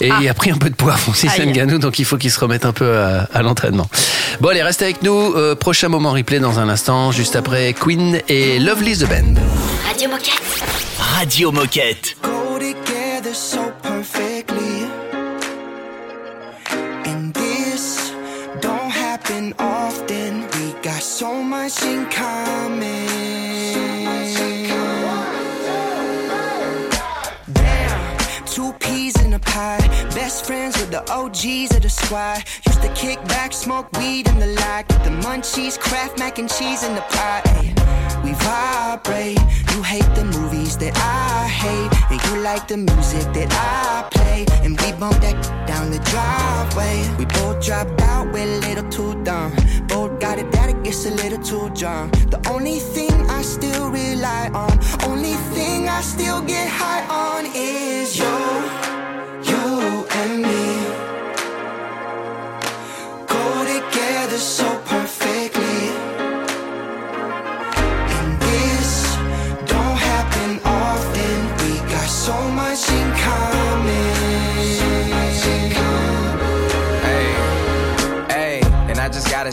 Et 0.00 0.10
Ah. 0.10 0.18
il 0.20 0.28
a 0.28 0.34
pris 0.34 0.50
un 0.50 0.56
peu 0.56 0.70
de 0.70 0.74
poids, 0.74 0.96
Francis 0.96 1.30
Aïe. 1.38 1.46
Ngannou, 1.46 1.78
donc 1.78 1.98
il 1.98 2.04
faut 2.04 2.16
qu'il 2.16 2.30
se 2.30 2.40
remette 2.40 2.64
un 2.64 2.72
peu 2.72 2.96
à, 2.98 3.28
à 3.32 3.42
l'entraînement. 3.42 3.88
Bon, 4.40 4.48
allez, 4.48 4.62
restez 4.62 4.84
avec 4.86 5.02
nous. 5.02 5.34
Euh, 5.34 5.54
prochain 5.54 5.88
moment 5.88 6.12
replay 6.12 6.38
dans 6.38 6.58
un 6.58 6.68
instant, 6.68 7.12
juste 7.12 7.36
après 7.36 7.72
Queen 7.74 8.20
et 8.28 8.58
Lovely 8.58 8.96
the 8.96 9.04
Band. 9.08 9.34
Radio 9.88 10.08
Moquette. 10.08 10.42
Radio 11.18 11.52
Moquette. 11.52 12.16
go 12.22 12.58
together 12.58 13.34
so 13.34 13.58
perfectly. 13.82 14.86
And 17.06 17.32
this 17.34 18.12
don't 18.62 18.90
happen 18.90 19.54
often. 19.58 20.44
We 20.54 20.74
got 20.82 21.02
so 21.02 21.42
much 21.42 21.82
in 21.82 22.06
common. 22.06 23.09
Best 30.30 30.46
friends 30.46 30.78
with 30.78 30.92
the 30.92 31.02
OGs 31.10 31.74
of 31.74 31.82
the 31.82 31.88
squad. 31.88 32.44
Used 32.64 32.82
to 32.82 32.92
kick 32.94 33.18
back, 33.26 33.52
smoke 33.52 33.90
weed 33.98 34.28
in 34.28 34.38
the 34.38 34.46
lot. 34.62 34.86
Get 34.86 35.02
the 35.02 35.10
munchies, 35.26 35.76
craft 35.76 36.20
mac 36.20 36.38
and 36.38 36.48
cheese 36.48 36.84
in 36.84 36.94
the 36.94 37.00
pot. 37.00 37.42
Ay, 37.46 37.74
we 38.22 38.32
vibrate. 38.34 39.40
You 39.74 39.82
hate 39.82 40.08
the 40.14 40.24
movies 40.24 40.76
that 40.76 40.94
I 40.96 41.48
hate, 41.48 41.90
and 42.12 42.22
you 42.26 42.44
like 42.44 42.68
the 42.68 42.76
music 42.76 43.26
that 43.32 43.50
I 43.50 44.08
play. 44.14 44.46
And 44.62 44.80
we 44.80 44.92
bump 45.00 45.20
that 45.20 45.36
down 45.66 45.90
the 45.90 45.98
driveway. 46.12 46.94
We 47.18 47.24
both 47.24 47.66
drop 47.66 47.88
out, 48.02 48.32
we're 48.32 48.44
a 48.44 48.60
little 48.60 48.88
too 48.88 49.20
dumb. 49.24 49.50
Both 49.88 50.20
got 50.20 50.38
it 50.38 50.52
that 50.52 50.70
it 50.70 50.80
gets 50.84 51.06
a 51.06 51.10
little 51.10 51.42
too 51.42 51.70
drunk. 51.74 52.12
The 52.30 52.40
only 52.48 52.78
thing 52.78 53.10
I 53.28 53.42
still 53.42 53.90
rely 53.90 54.48
on, 54.54 54.78
only 55.10 55.34
thing 55.54 55.88
I 55.88 56.00
still 56.02 56.40
get 56.40 56.68
high 56.68 57.02
on 57.10 57.46
is 57.52 58.16
you, 58.16 58.89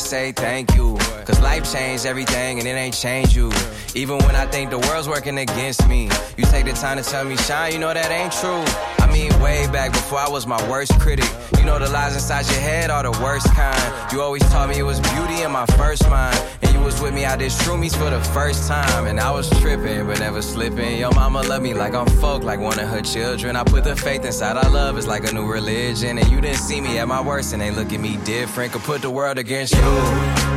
say 0.08 0.32
thank 0.32 0.74
you. 0.74 0.98
Cause 1.26 1.42
life 1.42 1.72
changed 1.72 2.06
everything 2.06 2.60
and 2.60 2.68
it 2.68 2.72
ain't 2.72 2.96
changed 2.96 3.36
you. 3.36 3.52
Even 3.94 4.18
when 4.20 4.36
I 4.36 4.46
think 4.46 4.70
the 4.70 4.80
world's 4.80 5.08
working 5.08 5.38
against 5.38 5.86
me, 5.88 6.10
you 6.38 6.46
take 6.46 6.66
the 6.66 6.72
time 6.72 6.98
to 6.98 7.04
tell 7.04 7.26
me, 7.26 7.36
shine, 7.36 7.74
you 7.74 7.80
know 7.80 7.94
that 7.94 8.10
ain't 8.10 8.32
true. 8.32 9.07
Way 9.42 9.68
back 9.72 9.94
before 9.94 10.20
I 10.20 10.30
was 10.30 10.46
my 10.46 10.62
worst 10.70 11.00
critic. 11.00 11.30
You 11.58 11.66
know 11.66 11.80
the 11.80 11.90
lies 11.90 12.14
inside 12.14 12.46
your 12.52 12.60
head 12.60 12.92
are 12.92 13.04
the 13.04 13.12
worst 13.24 13.48
kind. 13.56 14.12
You 14.12 14.22
always 14.22 14.44
taught 14.52 14.70
me 14.70 14.78
it 14.78 14.84
was 14.84 15.00
beauty 15.00 15.42
in 15.42 15.52
my 15.52 15.66
first 15.78 16.08
mind. 16.10 16.38
And 16.62 16.72
you 16.74 16.80
was 16.82 17.02
with 17.02 17.14
me 17.14 17.26
out 17.26 17.40
there 17.40 17.50
shroomies 17.50 17.96
for 17.96 18.10
the 18.10 18.22
first 18.22 18.68
time. 18.68 19.08
And 19.08 19.20
I 19.20 19.32
was 19.32 19.50
tripping, 19.60 20.06
but 20.06 20.20
never 20.20 20.42
slipping. 20.42 21.00
Your 21.00 21.12
mama 21.14 21.42
love 21.42 21.62
me 21.62 21.74
like 21.74 21.96
I'm 21.96 22.08
folk, 22.22 22.44
like 22.44 22.60
one 22.60 22.80
of 22.80 22.88
her 22.90 23.02
children. 23.02 23.56
I 23.56 23.64
put 23.64 23.84
the 23.84 23.96
faith 23.96 24.24
inside 24.24 24.56
our 24.56 24.70
love, 24.70 24.98
it's 24.98 25.08
like 25.08 25.28
a 25.30 25.34
new 25.34 25.46
religion. 25.46 26.18
And 26.20 26.28
you 26.30 26.40
didn't 26.40 26.60
see 26.60 26.80
me 26.80 27.00
at 27.00 27.08
my 27.08 27.22
worst, 27.22 27.54
and 27.54 27.62
they 27.62 27.72
look 27.72 27.92
at 27.92 28.00
me 28.00 28.18
different. 28.18 28.74
Could 28.74 28.84
put 28.84 29.02
the 29.02 29.10
world 29.10 29.38
against. 29.38 29.74
You 29.76 30.57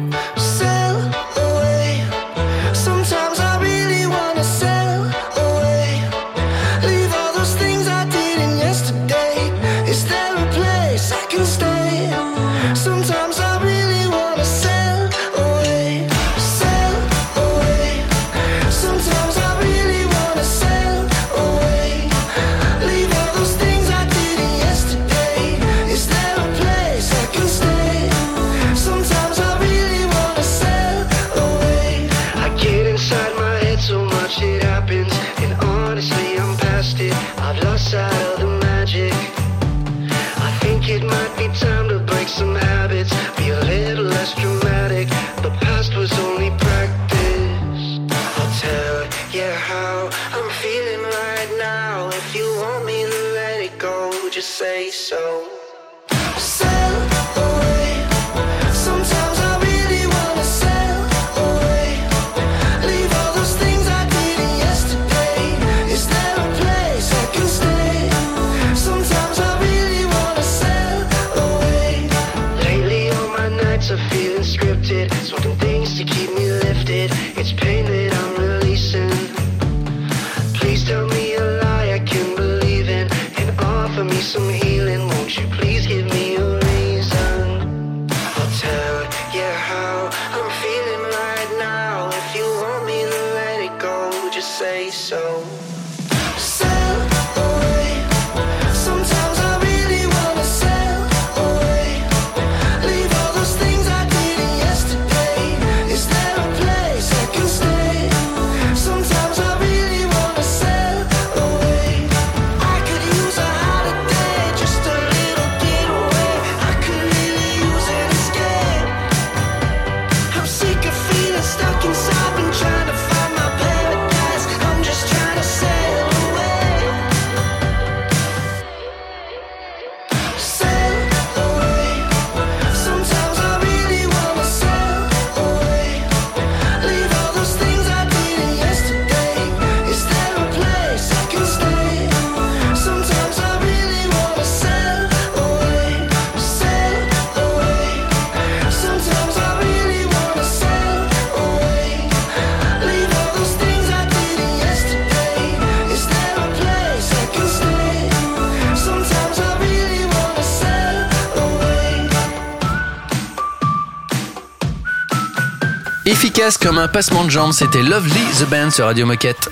Efficace 166.41 166.57
comme 166.57 166.79
un 166.79 166.87
passement 166.87 167.23
de 167.23 167.29
jambes, 167.29 167.51
c'était 167.51 167.83
Lovely 167.83 168.19
the 168.39 168.49
Band 168.49 168.71
sur 168.71 168.85
Radio 168.85 169.05
Moquette. 169.05 169.49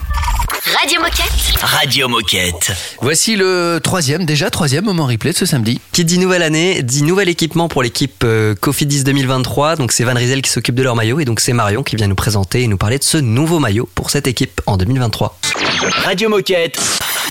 Radio 0.82 1.00
Moquette. 1.00 1.62
Radio 1.62 2.08
Moquette. 2.08 2.72
Voici 3.02 3.36
le 3.36 3.80
troisième, 3.84 4.26
déjà 4.26 4.50
troisième 4.50 4.86
moment 4.86 5.06
replay 5.06 5.32
de 5.32 5.38
ce 5.38 5.46
samedi. 5.46 5.80
Qui 5.92 6.04
dit 6.04 6.18
nouvelle 6.18 6.42
année, 6.42 6.82
dit 6.82 7.04
nouvel 7.04 7.30
équipement 7.30 7.68
pour 7.68 7.84
l'équipe 7.84 8.24
euh, 8.24 8.56
Cofidis 8.56 9.04
2023. 9.04 9.76
Donc 9.76 9.92
c'est 9.92 10.04
Van 10.04 10.16
Riesel 10.16 10.42
qui 10.42 10.50
s'occupe 10.50 10.74
de 10.74 10.82
leur 10.82 10.96
maillot 10.96 11.20
et 11.20 11.26
donc 11.26 11.42
c'est 11.42 11.54
Marion 11.54 11.84
qui 11.84 11.96
vient 11.96 12.08
nous 12.08 12.16
présenter 12.16 12.64
et 12.64 12.68
nous 12.68 12.78
parler 12.78 12.98
de 12.98 13.04
ce 13.04 13.18
nouveau 13.18 13.60
maillot 13.60 13.88
pour 13.94 14.10
cette 14.10 14.28
équipe 14.28 14.60
en 14.66 14.78
2023. 14.78 15.38
Radio 16.04 16.30
Moquette. 16.30 16.80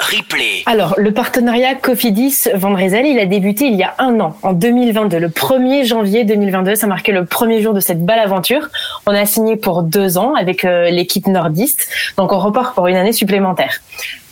Replay. 0.00 0.62
Alors, 0.66 0.94
le 0.96 1.12
partenariat 1.12 1.74
Cofidis 1.74 2.44
Van 2.54 2.74
Riesel, 2.74 3.04
il 3.04 3.18
a 3.18 3.26
débuté 3.26 3.66
il 3.66 3.74
y 3.74 3.82
a 3.82 3.94
un 3.98 4.20
an, 4.20 4.36
en 4.42 4.52
2022. 4.52 5.18
Le 5.18 5.28
1er 5.28 5.84
janvier 5.84 6.24
2022, 6.24 6.76
ça 6.76 6.86
marquait 6.86 7.12
le 7.12 7.24
premier 7.24 7.60
jour 7.60 7.74
de 7.74 7.80
cette 7.80 8.04
belle 8.04 8.20
aventure. 8.20 8.68
On 9.10 9.14
a 9.14 9.24
signé 9.24 9.56
pour 9.56 9.84
deux 9.84 10.18
ans 10.18 10.34
avec 10.34 10.66
euh, 10.66 10.90
l'équipe 10.90 11.26
nordiste, 11.28 11.88
donc 12.18 12.30
on 12.30 12.38
repart 12.38 12.74
pour 12.74 12.88
une 12.88 12.96
année 12.96 13.14
supplémentaire. 13.14 13.80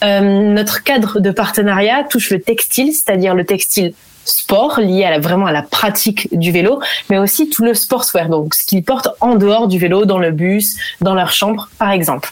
Euh, 0.04 0.20
notre 0.20 0.84
cadre 0.84 1.18
de 1.18 1.30
partenariat 1.30 2.04
touche 2.04 2.28
le 2.28 2.42
textile, 2.42 2.92
c'est-à-dire 2.92 3.34
le 3.34 3.46
textile 3.46 3.94
sport 4.26 4.78
lié 4.78 5.06
à 5.06 5.18
vraiment 5.18 5.46
à 5.46 5.52
la 5.52 5.62
pratique 5.62 6.28
du 6.30 6.52
vélo, 6.52 6.78
mais 7.08 7.16
aussi 7.16 7.48
tout 7.48 7.64
le 7.64 7.72
sportswear, 7.72 8.28
donc 8.28 8.54
ce 8.54 8.66
qu'ils 8.66 8.84
portent 8.84 9.08
en 9.20 9.36
dehors 9.36 9.66
du 9.66 9.78
vélo, 9.78 10.04
dans 10.04 10.18
le 10.18 10.30
bus, 10.30 10.76
dans 11.00 11.14
leur 11.14 11.32
chambre, 11.32 11.70
par 11.78 11.90
exemple. 11.90 12.28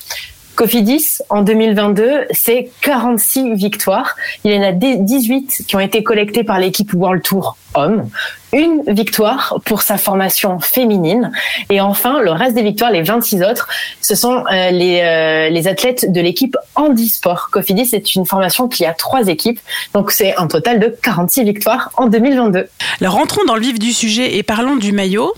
Cofidis, 0.54 1.20
en 1.30 1.40
2022, 1.40 2.26
c'est 2.30 2.70
46 2.83 3.54
victoires. 3.54 4.16
Il 4.44 4.52
y 4.52 4.59
en 4.59 4.62
a 4.62 4.72
18 4.72 5.64
qui 5.66 5.76
ont 5.76 5.80
été 5.80 6.02
collectées 6.02 6.44
par 6.44 6.59
l'équipe 6.59 6.92
World 6.92 7.22
Tour 7.22 7.57
Homme. 7.75 8.09
Une 8.53 8.83
victoire 8.87 9.61
pour 9.65 9.83
sa 9.83 9.99
formation 9.99 10.61
féminine. 10.61 11.33
Et 11.71 11.81
enfin, 11.81 12.21
le 12.21 12.31
reste 12.31 12.55
des 12.55 12.63
victoires, 12.63 12.93
les 12.93 13.03
26 13.03 13.43
autres, 13.43 13.69
ce 14.01 14.15
sont 14.15 14.45
euh, 14.53 14.71
les, 14.71 15.01
euh, 15.01 15.49
les 15.51 15.67
athlètes 15.67 16.13
de 16.13 16.21
l'équipe 16.21 16.57
Handisport. 16.77 17.49
Cofidis, 17.51 17.87
c'est 17.87 18.15
une 18.15 18.27
formation 18.27 18.69
qui 18.69 18.85
a 18.85 18.93
trois 18.93 19.27
équipes. 19.27 19.59
Donc, 19.93 20.13
c'est 20.13 20.37
un 20.37 20.47
total 20.47 20.79
de 20.79 20.95
46 21.03 21.43
victoires 21.43 21.91
en 21.97 22.07
2022. 22.07 22.69
Alors 23.01 23.15
rentrons 23.15 23.45
dans 23.47 23.57
le 23.57 23.61
vif 23.61 23.79
du 23.79 23.93
sujet 23.93 24.37
et 24.37 24.43
parlons 24.43 24.77
du 24.77 24.93
maillot. 24.93 25.33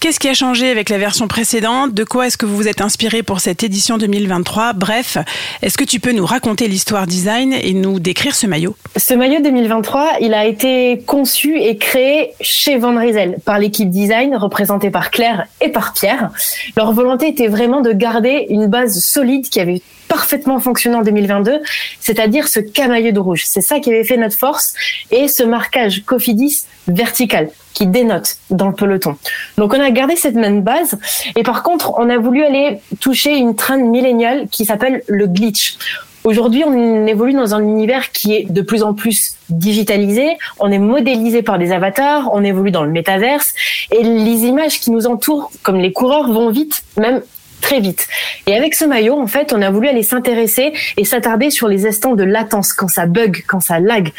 Qu'est-ce 0.00 0.20
qui 0.20 0.28
a 0.28 0.34
changé 0.34 0.70
avec 0.70 0.88
la 0.88 0.98
version 0.98 1.28
précédente? 1.28 1.94
De 1.94 2.04
quoi 2.04 2.26
est-ce 2.26 2.36
que 2.36 2.46
vous 2.46 2.56
vous 2.56 2.68
êtes 2.68 2.80
inspiré 2.80 3.22
pour 3.22 3.40
cette 3.40 3.62
édition 3.62 3.98
2023 3.98 4.72
Bref, 4.72 5.18
est-ce 5.62 5.78
que 5.78 5.84
tu 5.84 6.00
peux 6.00 6.12
nous 6.12 6.26
raconter 6.26 6.68
l'histoire 6.68 7.06
design 7.06 7.52
et 7.52 7.72
nous 7.72 8.00
décrire 8.00 8.34
ce 8.34 8.46
maillot? 8.46 8.76
Ce 8.96 9.14
maillot 9.14 9.40
2023, 9.42 10.18
il 10.20 10.34
a 10.34 10.44
été 10.46 11.02
conçu 11.06 11.58
et 11.58 11.73
créé 11.76 12.34
chez 12.40 12.76
Van 12.76 12.96
Riesel 12.96 13.36
par 13.44 13.58
l'équipe 13.58 13.90
design 13.90 14.36
représentée 14.36 14.90
par 14.90 15.10
Claire 15.10 15.46
et 15.60 15.70
par 15.70 15.92
Pierre. 15.92 16.30
Leur 16.76 16.92
volonté 16.92 17.28
était 17.28 17.48
vraiment 17.48 17.80
de 17.80 17.92
garder 17.92 18.46
une 18.50 18.66
base 18.66 19.00
solide 19.00 19.48
qui 19.48 19.60
avait 19.60 19.82
parfaitement 20.08 20.60
fonctionné 20.60 20.96
en 20.96 21.02
2022, 21.02 21.60
c'est-à-dire 22.00 22.48
ce 22.48 22.60
camailleux 22.60 23.12
de 23.12 23.20
rouge. 23.20 23.44
C'est 23.46 23.60
ça 23.60 23.80
qui 23.80 23.90
avait 23.90 24.04
fait 24.04 24.16
notre 24.16 24.36
force 24.36 24.74
et 25.10 25.28
ce 25.28 25.42
marquage 25.42 26.04
Cofidis 26.04 26.64
vertical 26.86 27.50
qui 27.72 27.86
dénote 27.86 28.36
dans 28.50 28.68
le 28.68 28.74
peloton. 28.74 29.16
Donc 29.58 29.74
on 29.74 29.80
a 29.80 29.90
gardé 29.90 30.16
cette 30.16 30.36
même 30.36 30.62
base 30.62 30.98
et 31.34 31.42
par 31.42 31.62
contre 31.62 31.94
on 31.98 32.08
a 32.08 32.18
voulu 32.18 32.44
aller 32.44 32.78
toucher 33.00 33.36
une 33.36 33.56
trend 33.56 33.78
milléniale 33.78 34.46
qui 34.50 34.64
s'appelle 34.64 35.02
le 35.08 35.26
glitch. 35.26 35.76
Aujourd'hui, 36.24 36.64
on 36.66 37.06
évolue 37.06 37.34
dans 37.34 37.54
un 37.54 37.60
univers 37.60 38.10
qui 38.10 38.34
est 38.34 38.50
de 38.50 38.62
plus 38.62 38.82
en 38.82 38.94
plus 38.94 39.36
digitalisé, 39.50 40.38
on 40.58 40.72
est 40.72 40.78
modélisé 40.78 41.42
par 41.42 41.58
des 41.58 41.70
avatars, 41.70 42.30
on 42.32 42.42
évolue 42.42 42.70
dans 42.70 42.82
le 42.82 42.90
métaverse, 42.90 43.52
et 43.90 44.02
les 44.02 44.44
images 44.44 44.80
qui 44.80 44.90
nous 44.90 45.06
entourent, 45.06 45.50
comme 45.62 45.76
les 45.76 45.92
coureurs, 45.92 46.32
vont 46.32 46.50
vite, 46.50 46.82
même 46.96 47.20
très 47.60 47.80
vite. 47.80 48.08
Et 48.46 48.56
avec 48.56 48.74
ce 48.74 48.86
maillot, 48.86 49.20
en 49.20 49.26
fait, 49.26 49.52
on 49.52 49.60
a 49.60 49.70
voulu 49.70 49.86
aller 49.86 50.02
s'intéresser 50.02 50.72
et 50.96 51.04
s'attarder 51.04 51.50
sur 51.50 51.68
les 51.68 51.86
instants 51.86 52.14
de 52.14 52.24
latence, 52.24 52.72
quand 52.72 52.88
ça 52.88 53.04
bug, 53.04 53.44
quand 53.46 53.60
ça 53.60 53.78
lag. 53.78 54.10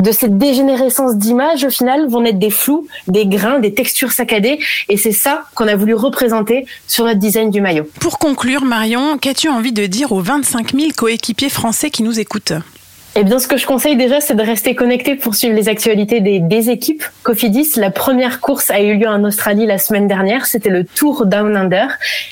De 0.00 0.12
cette 0.12 0.38
dégénérescence 0.38 1.16
d'image, 1.16 1.64
au 1.64 1.68
final, 1.68 2.08
vont 2.08 2.22
naître 2.22 2.38
des 2.38 2.48
flous, 2.48 2.86
des 3.06 3.26
grains, 3.26 3.58
des 3.58 3.74
textures 3.74 4.12
saccadées, 4.12 4.58
et 4.88 4.96
c'est 4.96 5.12
ça 5.12 5.44
qu'on 5.54 5.68
a 5.68 5.76
voulu 5.76 5.94
représenter 5.94 6.64
sur 6.86 7.04
notre 7.04 7.18
design 7.18 7.50
du 7.50 7.60
maillot. 7.60 7.86
Pour 8.00 8.18
conclure, 8.18 8.64
Marion, 8.64 9.18
qu'as-tu 9.18 9.50
envie 9.50 9.72
de 9.72 9.84
dire 9.84 10.12
aux 10.12 10.20
25 10.20 10.74
000 10.74 10.92
coéquipiers 10.96 11.50
français 11.50 11.90
qui 11.90 12.02
nous 12.02 12.18
écoutent? 12.18 12.54
Eh 13.16 13.24
bien, 13.24 13.40
ce 13.40 13.48
que 13.48 13.56
je 13.56 13.66
conseille 13.66 13.96
déjà, 13.96 14.20
c'est 14.20 14.36
de 14.36 14.42
rester 14.42 14.76
connecté 14.76 15.16
pour 15.16 15.34
suivre 15.34 15.54
les 15.54 15.68
actualités 15.68 16.20
des, 16.20 16.38
des, 16.38 16.70
équipes. 16.70 17.02
Cofidis, 17.24 17.72
la 17.74 17.90
première 17.90 18.40
course 18.40 18.70
a 18.70 18.80
eu 18.80 18.96
lieu 18.96 19.08
en 19.08 19.24
Australie 19.24 19.66
la 19.66 19.78
semaine 19.78 20.06
dernière. 20.06 20.46
C'était 20.46 20.70
le 20.70 20.84
Tour 20.84 21.26
Down 21.26 21.56
Under. 21.56 21.88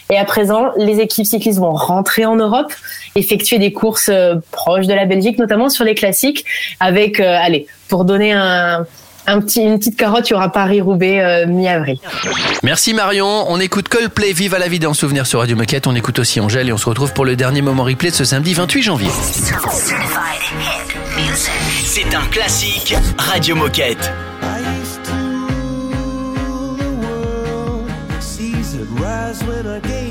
Et 0.08 0.16
à 0.16 0.24
présent, 0.24 0.70
les 0.76 1.00
équipes 1.00 1.26
cyclistes 1.26 1.58
vont 1.58 1.72
rentrer 1.72 2.26
en 2.26 2.36
Europe, 2.36 2.72
effectuer 3.18 3.58
des 3.58 3.72
courses 3.72 4.10
euh, 4.10 4.36
proches 4.50 4.86
de 4.86 4.94
la 4.94 5.06
Belgique, 5.06 5.38
notamment 5.38 5.68
sur 5.68 5.84
les 5.84 5.94
classiques, 5.94 6.44
avec, 6.80 7.20
euh, 7.20 7.38
allez, 7.40 7.66
pour 7.88 8.04
donner 8.04 8.32
un, 8.32 8.86
un 9.26 9.40
petit, 9.40 9.60
une 9.60 9.78
petite 9.78 9.96
carotte, 9.96 10.28
il 10.30 10.32
y 10.32 10.36
aura 10.36 10.50
Paris-Roubaix 10.50 11.20
euh, 11.20 11.46
mi-avril. 11.46 11.98
Merci 12.62 12.94
Marion. 12.94 13.44
On 13.48 13.60
écoute 13.60 13.88
Coldplay, 13.88 14.32
Vive 14.32 14.54
à 14.54 14.58
la 14.58 14.68
vie 14.68 14.84
en 14.86 14.94
souvenir 14.94 15.26
sur 15.26 15.40
Radio 15.40 15.56
Moquette. 15.56 15.86
On 15.86 15.94
écoute 15.94 16.18
aussi 16.18 16.40
Angèle 16.40 16.68
et 16.68 16.72
on 16.72 16.78
se 16.78 16.88
retrouve 16.88 17.12
pour 17.12 17.24
le 17.24 17.36
dernier 17.36 17.62
moment 17.62 17.84
replay 17.84 18.10
de 18.10 18.14
ce 18.14 18.24
samedi 18.24 18.54
28 18.54 18.82
janvier. 18.82 19.08
C'est 21.84 22.14
un 22.14 22.26
classique 22.30 22.94
Radio 23.18 23.54
Moquette. 23.56 24.12
I 29.80 30.07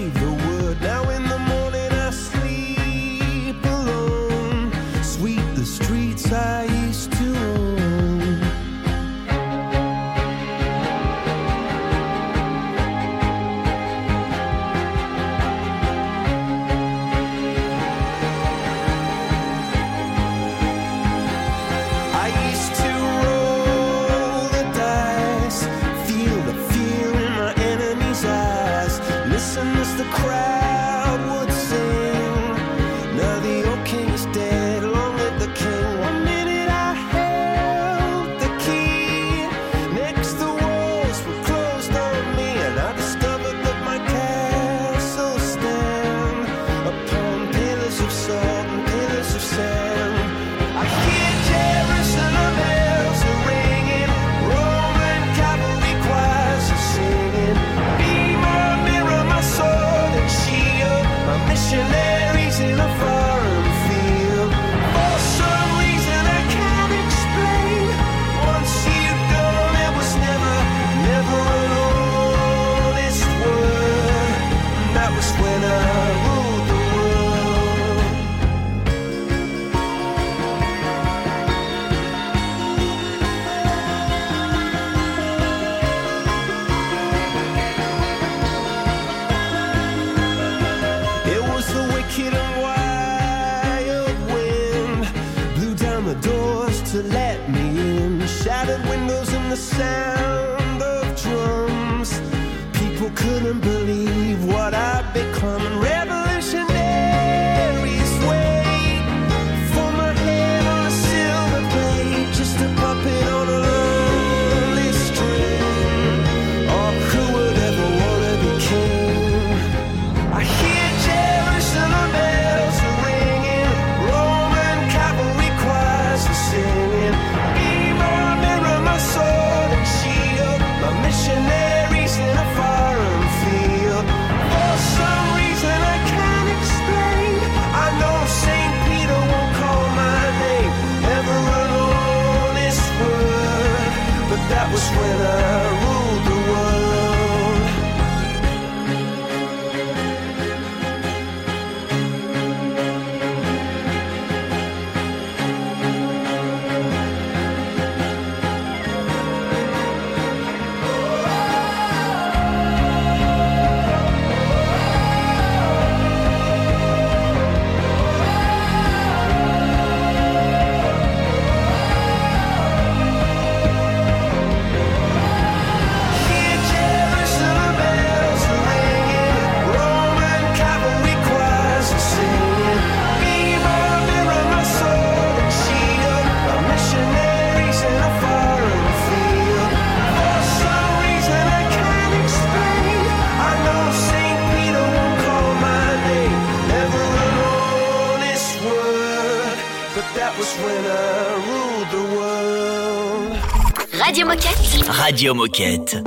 Radio 204.18 204.34
Moquette. 204.34 204.90
Radio 204.90 205.34
Moquette. 205.36 205.98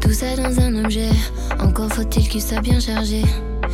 Tout 0.00 0.12
ça 0.12 0.36
dans 0.36 0.60
un 0.60 0.84
objet, 0.84 1.08
encore 1.58 1.92
faut-il 1.92 2.28
qu'il 2.28 2.40
soit 2.40 2.60
bien 2.60 2.78
chargé. 2.78 3.22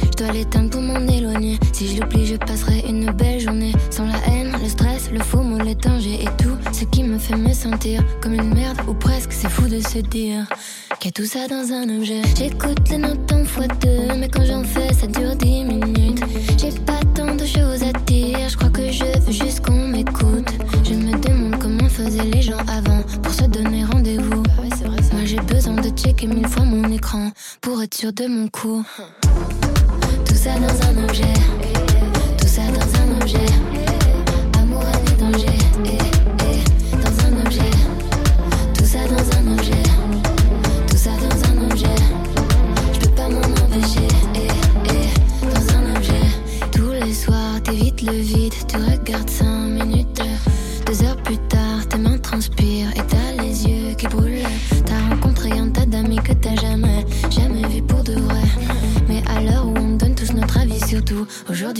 Je 0.02 0.24
dois 0.24 0.32
l'éteindre 0.32 0.70
pour 0.70 0.80
m'en 0.80 1.06
éloigner. 1.06 1.58
Si 1.74 1.86
je 1.94 2.00
l'oublie, 2.00 2.24
je 2.24 2.36
passerai 2.36 2.82
une 2.88 3.10
belle 3.12 3.38
journée. 3.38 3.72
Sans 3.90 4.06
la 4.06 4.16
haine, 4.28 4.56
le 4.58 4.66
stress, 4.66 5.10
le 5.12 5.18
faux 5.18 5.42
mot, 5.42 5.58
les 5.58 5.74
dangers 5.74 6.22
et 6.22 6.42
tout 6.42 6.56
ce 6.72 6.84
qui 6.86 7.02
me 7.02 7.18
fait 7.18 7.36
me 7.36 7.52
sentir 7.52 8.02
comme 8.22 8.32
une 8.32 8.54
merde 8.54 8.80
ou 8.88 8.94
presque. 8.94 9.32
C'est 9.32 9.50
fou 9.50 9.68
de 9.68 9.80
se 9.80 9.98
dire 9.98 10.46
qu'il 10.98 11.10
y 11.10 11.12
a 11.12 11.12
tout 11.12 11.26
ça 11.26 11.46
dans 11.46 11.72
un 11.74 11.94
objet. 11.94 12.22
J'écoute 12.38 12.88
les 12.88 12.96
notes 12.96 13.30
en 13.32 13.44
fois 13.44 13.66
deux, 13.66 14.14
mais 14.16 14.30
quand 14.30 14.46
j'en 14.46 14.64
fais, 14.64 14.94
ça 14.94 15.06
dure 15.06 15.36
dix 15.36 15.62
minutes. 15.62 16.24
J'ai 16.58 16.70
pas 16.70 17.00
tant 17.14 17.34
de 17.34 17.44
choses 17.44 17.75
checker 26.26 26.34
mille 26.34 26.48
fois 26.48 26.64
mon 26.64 26.90
écran 26.90 27.30
pour 27.60 27.82
être 27.82 27.94
sûr 27.94 28.12
de 28.12 28.26
mon 28.26 28.48
coup. 28.48 28.84
Tout 30.24 30.34
ça 30.34 30.54
dans 30.54 30.88
un 30.88 31.04
objet, 31.04 31.34
tout 32.38 32.46
ça 32.46 32.62
dans 32.62 33.00
un 33.00 33.20
objet. 33.20 33.46
Amour, 34.58 34.82
et 34.82 35.20
danger, 35.20 35.58
eh, 35.84 36.96
dans 36.96 37.26
un 37.26 37.44
objet. 37.44 37.70
Tout 38.74 38.84
ça 38.84 38.98
dans 39.08 39.38
un 39.38 39.52
objet, 39.52 39.82
tout 40.88 40.96
ça 40.96 41.10
dans 41.10 41.50
un 41.50 41.70
objet. 41.70 41.96
Je 42.92 43.00
peux 43.00 43.14
pas 43.14 43.28
m'en 43.28 43.40
empêcher, 43.40 44.08
eh, 44.34 45.44
dans 45.46 45.74
un 45.76 45.96
objet. 45.96 46.26
Tous 46.72 46.92
les 46.92 47.14
soirs, 47.14 47.62
t'évites 47.62 48.02
le 48.02 48.12
vide, 48.12 48.54
tu 48.68 48.76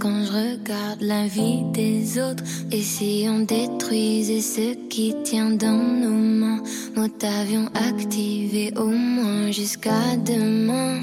quand 0.00 0.24
je 0.24 0.32
regarde 0.32 1.00
la 1.00 1.26
vie 1.26 1.62
des 1.72 2.18
autres. 2.18 2.42
Et 2.70 2.82
si 2.82 3.26
on 3.28 3.40
détruisait 3.40 4.40
ce 4.40 4.74
qui 4.88 5.14
tient 5.24 5.50
dans 5.50 5.82
nos 6.02 6.10
mains, 6.10 6.62
mode 6.94 7.12
avion 7.22 7.66
activé 7.74 8.72
au 8.76 8.86
moins 8.88 9.50
jusqu'à 9.50 10.16
demain. 10.24 11.00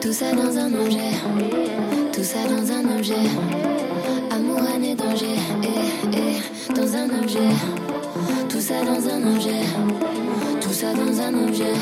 Tout 0.00 0.12
ça 0.12 0.32
dans 0.32 0.56
un 0.56 0.72
objet, 0.72 1.12
tout 2.12 2.24
ça 2.24 2.38
dans 2.44 2.72
un 2.72 2.96
objet. 2.96 3.26
Amour, 4.30 4.60
et 4.82 4.94
danger, 4.94 5.36
eh, 5.62 6.16
eh, 6.16 6.74
dans 6.74 6.94
un 6.94 7.22
objet. 7.22 7.50
Tout 8.48 8.60
ça 8.60 8.82
dans 8.82 9.08
un 9.08 9.34
objet, 9.34 9.62
tout 10.60 10.72
ça 10.72 10.94
dans 10.94 11.20
un 11.20 11.46
objet. 11.46 11.76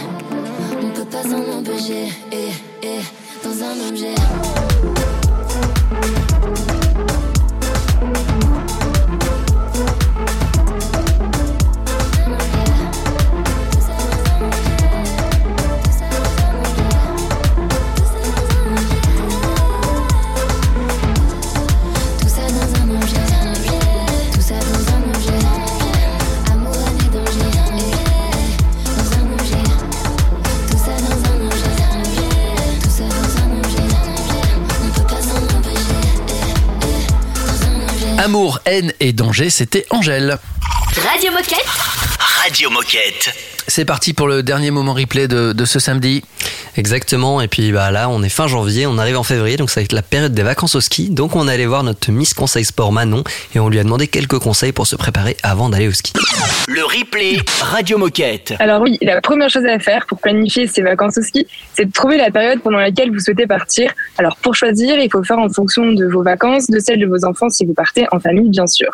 On 0.83 0.91
peut 0.91 1.05
pas 1.05 1.22
s'en 1.22 1.59
empêcher, 1.59 2.09
eh, 2.33 2.51
eh, 2.83 3.26
dans 3.47 3.62
un 3.62 3.88
objet. 3.88 5.15
Amour, 38.47 38.61
haine 38.64 38.92
et 39.01 39.12
danger, 39.12 39.51
c'était 39.51 39.86
Angèle. 39.90 40.38
Radio 41.03 41.32
Moquette. 41.32 41.66
Radio 42.44 42.70
Moquette. 42.70 43.55
C'est 43.68 43.84
parti 43.84 44.12
pour 44.12 44.28
le 44.28 44.42
dernier 44.42 44.70
moment 44.70 44.94
replay 44.94 45.26
de, 45.26 45.52
de 45.52 45.64
ce 45.64 45.78
samedi. 45.78 46.22
Exactement, 46.76 47.40
et 47.40 47.48
puis 47.48 47.72
bah 47.72 47.90
là 47.90 48.08
on 48.10 48.22
est 48.22 48.28
fin 48.28 48.46
janvier, 48.46 48.86
on 48.86 48.98
arrive 48.98 49.16
en 49.16 49.22
février, 49.22 49.56
donc 49.56 49.70
ça 49.70 49.80
va 49.80 49.84
être 49.84 49.92
la 49.92 50.02
période 50.02 50.34
des 50.34 50.42
vacances 50.42 50.74
au 50.74 50.80
ski. 50.80 51.08
Donc 51.08 51.34
on 51.34 51.48
est 51.48 51.52
allé 51.52 51.66
voir 51.66 51.82
notre 51.82 52.12
Miss 52.12 52.34
Conseil 52.34 52.64
Sport 52.64 52.92
Manon 52.92 53.24
et 53.54 53.58
on 53.58 53.68
lui 53.68 53.78
a 53.78 53.84
demandé 53.84 54.08
quelques 54.08 54.38
conseils 54.38 54.72
pour 54.72 54.86
se 54.86 54.94
préparer 54.94 55.36
avant 55.42 55.70
d'aller 55.70 55.88
au 55.88 55.92
ski. 55.92 56.12
Le 56.68 56.84
replay 56.84 57.38
Radio 57.60 57.96
Moquette. 57.96 58.54
Alors 58.58 58.82
oui, 58.82 58.98
la 59.00 59.20
première 59.20 59.48
chose 59.48 59.64
à 59.64 59.78
faire 59.78 60.04
pour 60.06 60.18
planifier 60.18 60.66
ses 60.66 60.82
vacances 60.82 61.16
au 61.16 61.22
ski, 61.22 61.46
c'est 61.74 61.86
de 61.86 61.92
trouver 61.92 62.18
la 62.18 62.30
période 62.30 62.60
pendant 62.60 62.78
laquelle 62.78 63.10
vous 63.10 63.20
souhaitez 63.20 63.46
partir. 63.46 63.92
Alors 64.18 64.36
pour 64.36 64.54
choisir, 64.54 64.98
il 64.98 65.10
faut 65.10 65.24
faire 65.24 65.38
en 65.38 65.48
fonction 65.48 65.92
de 65.92 66.06
vos 66.06 66.22
vacances, 66.22 66.66
de 66.66 66.78
celles 66.78 67.00
de 67.00 67.06
vos 67.06 67.24
enfants 67.24 67.48
si 67.48 67.64
vous 67.64 67.74
partez 67.74 68.06
en 68.12 68.20
famille 68.20 68.50
bien 68.50 68.66
sûr. 68.66 68.90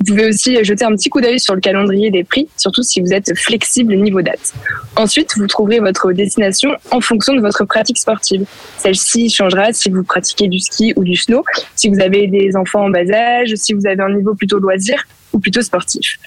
Vous 0.00 0.06
pouvez 0.06 0.26
aussi 0.28 0.62
jeter 0.64 0.84
un 0.84 0.92
petit 0.92 1.08
coup 1.08 1.20
d'œil 1.20 1.40
sur 1.40 1.54
le 1.54 1.60
calendrier 1.60 2.10
des 2.10 2.24
prix, 2.24 2.48
surtout 2.58 2.82
si 2.82 3.00
vous 3.00 3.12
êtes 3.12 3.36
flexible 3.38 3.94
niveau 3.94 4.11
date. 4.20 4.52
Ensuite, 4.96 5.30
vous 5.38 5.46
trouverez 5.46 5.80
votre 5.80 6.12
destination 6.12 6.76
en 6.90 7.00
fonction 7.00 7.34
de 7.34 7.40
votre 7.40 7.64
pratique 7.64 7.96
sportive. 7.96 8.44
Celle-ci 8.76 9.30
changera 9.30 9.72
si 9.72 9.88
vous 9.88 10.04
pratiquez 10.04 10.48
du 10.48 10.58
ski 10.58 10.92
ou 10.96 11.04
du 11.04 11.16
snow, 11.16 11.44
si 11.76 11.88
vous 11.88 12.00
avez 12.00 12.26
des 12.26 12.54
enfants 12.56 12.84
en 12.84 12.90
bas 12.90 13.10
âge, 13.10 13.54
si 13.54 13.72
vous 13.72 13.86
avez 13.86 14.02
un 14.02 14.12
niveau 14.12 14.34
plutôt 14.34 14.58
loisir 14.58 15.02
ou 15.32 15.38
plutôt 15.38 15.62
sportif. 15.62 16.18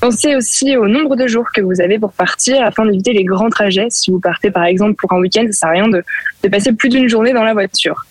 Pensez 0.00 0.34
aussi 0.36 0.76
au 0.76 0.88
nombre 0.88 1.16
de 1.16 1.26
jours 1.26 1.46
que 1.54 1.60
vous 1.60 1.80
avez 1.80 1.98
pour 1.98 2.12
partir 2.12 2.62
afin 2.62 2.86
d'éviter 2.86 3.12
les 3.12 3.24
grands 3.24 3.50
trajets. 3.50 3.88
Si 3.90 4.10
vous 4.10 4.20
partez 4.20 4.50
par 4.50 4.64
exemple 4.64 4.94
pour 4.94 5.12
un 5.12 5.18
week-end, 5.18 5.44
ça 5.46 5.52
sert 5.52 5.68
à 5.68 5.72
rien 5.72 5.88
de 5.88 6.48
passer 6.48 6.72
plus 6.72 6.88
d'une 6.88 7.08
journée 7.08 7.32
dans 7.32 7.44
la 7.44 7.52
voiture. 7.52 8.04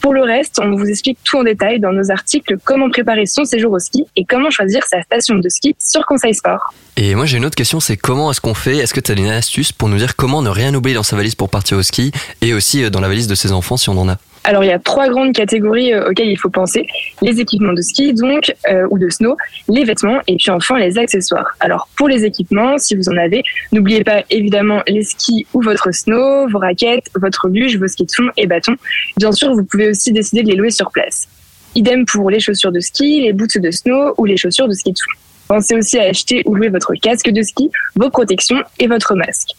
Pour 0.00 0.14
le 0.14 0.22
reste, 0.22 0.58
on 0.62 0.74
vous 0.74 0.86
explique 0.86 1.18
tout 1.24 1.38
en 1.38 1.44
détail 1.44 1.78
dans 1.78 1.92
nos 1.92 2.10
articles 2.10 2.56
comment 2.64 2.88
préparer 2.88 3.26
son 3.26 3.44
séjour 3.44 3.72
au 3.72 3.78
ski 3.78 4.06
et 4.16 4.24
comment 4.24 4.50
choisir 4.50 4.82
sa 4.86 5.02
station 5.02 5.36
de 5.36 5.48
ski 5.48 5.76
sur 5.78 6.06
Conseil 6.06 6.34
Sport. 6.34 6.72
Et 6.96 7.14
moi 7.14 7.26
j'ai 7.26 7.36
une 7.36 7.44
autre 7.44 7.54
question, 7.54 7.80
c'est 7.80 7.96
comment 7.96 8.30
est-ce 8.30 8.40
qu'on 8.40 8.54
fait? 8.54 8.78
Est-ce 8.78 8.94
que 8.94 9.00
tu 9.00 9.12
as 9.12 9.14
une 9.14 9.26
astuce 9.26 9.72
pour 9.72 9.88
nous 9.88 9.98
dire 9.98 10.16
comment 10.16 10.40
ne 10.40 10.48
rien 10.48 10.74
oublier 10.74 10.94
dans 10.94 11.02
sa 11.02 11.16
valise 11.16 11.34
pour 11.34 11.50
partir 11.50 11.76
au 11.76 11.82
ski 11.82 12.12
et 12.40 12.54
aussi 12.54 12.82
euh, 12.82 12.90
dans 12.90 13.00
la 13.00 13.08
valise 13.08 13.26
de 13.26 13.34
ses 13.34 13.52
enfants 13.52 13.76
si 13.76 13.90
on 13.90 13.98
en 13.98 14.08
a? 14.08 14.16
Alors 14.44 14.64
il 14.64 14.68
y 14.68 14.72
a 14.72 14.78
trois 14.78 15.08
grandes 15.08 15.34
catégories 15.34 15.92
euh, 15.92 16.08
auxquelles 16.08 16.30
il 16.30 16.38
faut 16.38 16.48
penser 16.48 16.86
les 17.20 17.40
équipements 17.40 17.74
de 17.74 17.82
ski 17.82 18.14
donc 18.14 18.54
euh, 18.70 18.86
ou 18.90 18.98
de 18.98 19.08
snow, 19.10 19.36
les 19.68 19.84
vêtements 19.84 20.20
et 20.26 20.36
puis 20.36 20.50
enfin 20.50 20.78
les 20.78 20.96
accessoires. 20.96 21.56
Alors 21.60 21.88
pour 21.96 22.08
les 22.08 22.24
équipements, 22.24 22.78
si 22.78 22.94
vous 22.94 23.08
en 23.10 23.16
avez, 23.16 23.42
n'oubliez 23.72 24.02
pas 24.02 24.24
évidemment 24.30 24.82
les 24.86 25.02
skis 25.02 25.46
ou 25.52 25.60
votre 25.60 25.92
snow, 25.92 26.48
vos 26.48 26.58
raquettes, 26.58 27.10
votre 27.16 27.48
luge, 27.48 27.76
vos 27.76 27.86
skis 27.86 28.06
de 28.06 28.12
fond 28.12 28.30
et 28.38 28.46
bâtons. 28.46 28.76
Bien 29.18 29.32
sûr, 29.32 29.52
vous 29.52 29.64
pouvez 29.64 29.90
aussi 29.90 30.10
décider 30.12 30.42
de 30.42 30.48
les 30.48 30.56
louer 30.56 30.70
sur 30.70 30.90
place. 30.90 31.28
Idem 31.74 32.06
pour 32.06 32.30
les 32.30 32.40
chaussures 32.40 32.72
de 32.72 32.80
ski, 32.80 33.20
les 33.20 33.32
boots 33.32 33.58
de 33.58 33.70
snow 33.70 34.14
ou 34.16 34.24
les 34.24 34.38
chaussures 34.38 34.68
de 34.68 34.74
ski 34.74 34.92
de 34.92 34.98
fond. 34.98 35.18
Pensez 35.48 35.74
aussi 35.74 35.98
à 35.98 36.04
acheter 36.04 36.42
ou 36.46 36.54
louer 36.54 36.68
votre 36.68 36.94
casque 36.94 37.28
de 37.28 37.42
ski, 37.42 37.70
vos 37.94 38.08
protections 38.08 38.62
et 38.78 38.86
votre 38.86 39.14
masque. 39.14 39.50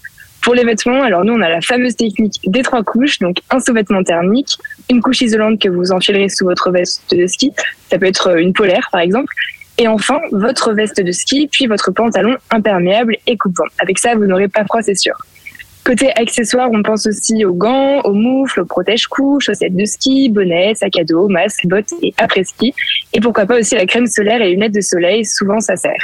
Pour 0.42 0.56
les 0.56 0.64
vêtements, 0.64 1.04
alors 1.04 1.24
nous 1.24 1.34
on 1.34 1.42
a 1.42 1.50
la 1.50 1.62
fameuse 1.62 1.96
technique 1.96 2.40
des 2.46 2.64
trois 2.64 2.84
couches, 2.84 3.20
donc 3.20 3.38
un 3.52 3.60
sous-vêtement 3.60 4.04
thermique, 4.04 4.58
une 4.90 5.02
couche 5.02 5.22
isolante 5.22 5.62
que 5.62 5.70
vous 5.70 5.92
enfilerez 5.92 6.30
sous 6.30 6.46
votre 6.46 6.72
veste 6.72 7.14
de 7.16 7.28
ski, 7.28 7.52
ça 7.90 8.00
peut 8.00 8.08
être 8.08 8.40
une 8.40 8.54
polaire 8.54 8.90
par 8.92 9.02
exemple, 9.02 9.34
et 9.78 9.88
enfin 9.88 10.20
votre 10.32 10.74
veste 10.74 11.02
de 11.02 11.12
ski, 11.12 11.48
puis 11.52 11.68
votre 11.68 11.92
pantalon 11.92 12.36
imperméable 12.50 13.18
et 13.28 13.38
coupant. 13.38 13.66
Avec 13.80 14.00
ça, 14.00 14.16
vous 14.16 14.26
n'aurez 14.26 14.48
pas 14.48 14.66
froid, 14.66 14.82
c'est 14.82 14.96
sûr. 14.96 15.16
Côté 15.84 16.12
accessoires, 16.16 16.70
on 16.72 16.84
pense 16.84 17.08
aussi 17.08 17.44
aux 17.44 17.56
gants, 17.56 18.02
aux 18.02 18.14
moufles, 18.14 18.62
aux 18.62 18.66
protège-coups, 18.66 19.46
chaussettes 19.46 19.76
de 19.76 19.86
ski, 19.86 20.30
bonnets, 20.30 20.76
sac 20.76 20.96
à 21.00 21.04
dos, 21.04 21.28
masques, 21.28 21.66
bottes 21.66 21.94
et 22.04 22.14
après-ski. 22.18 22.74
Et 23.14 23.20
pourquoi 23.20 23.48
pas 23.48 23.60
aussi 23.60 23.74
la 23.74 23.88
crème 23.88 24.06
solaire 24.06 24.42
et 24.42 24.52
lunettes 24.52 24.76
de 24.76 24.82
soleil, 24.82 25.26
souvent 25.26 25.60
ça 25.60 25.76
sert. 25.76 25.98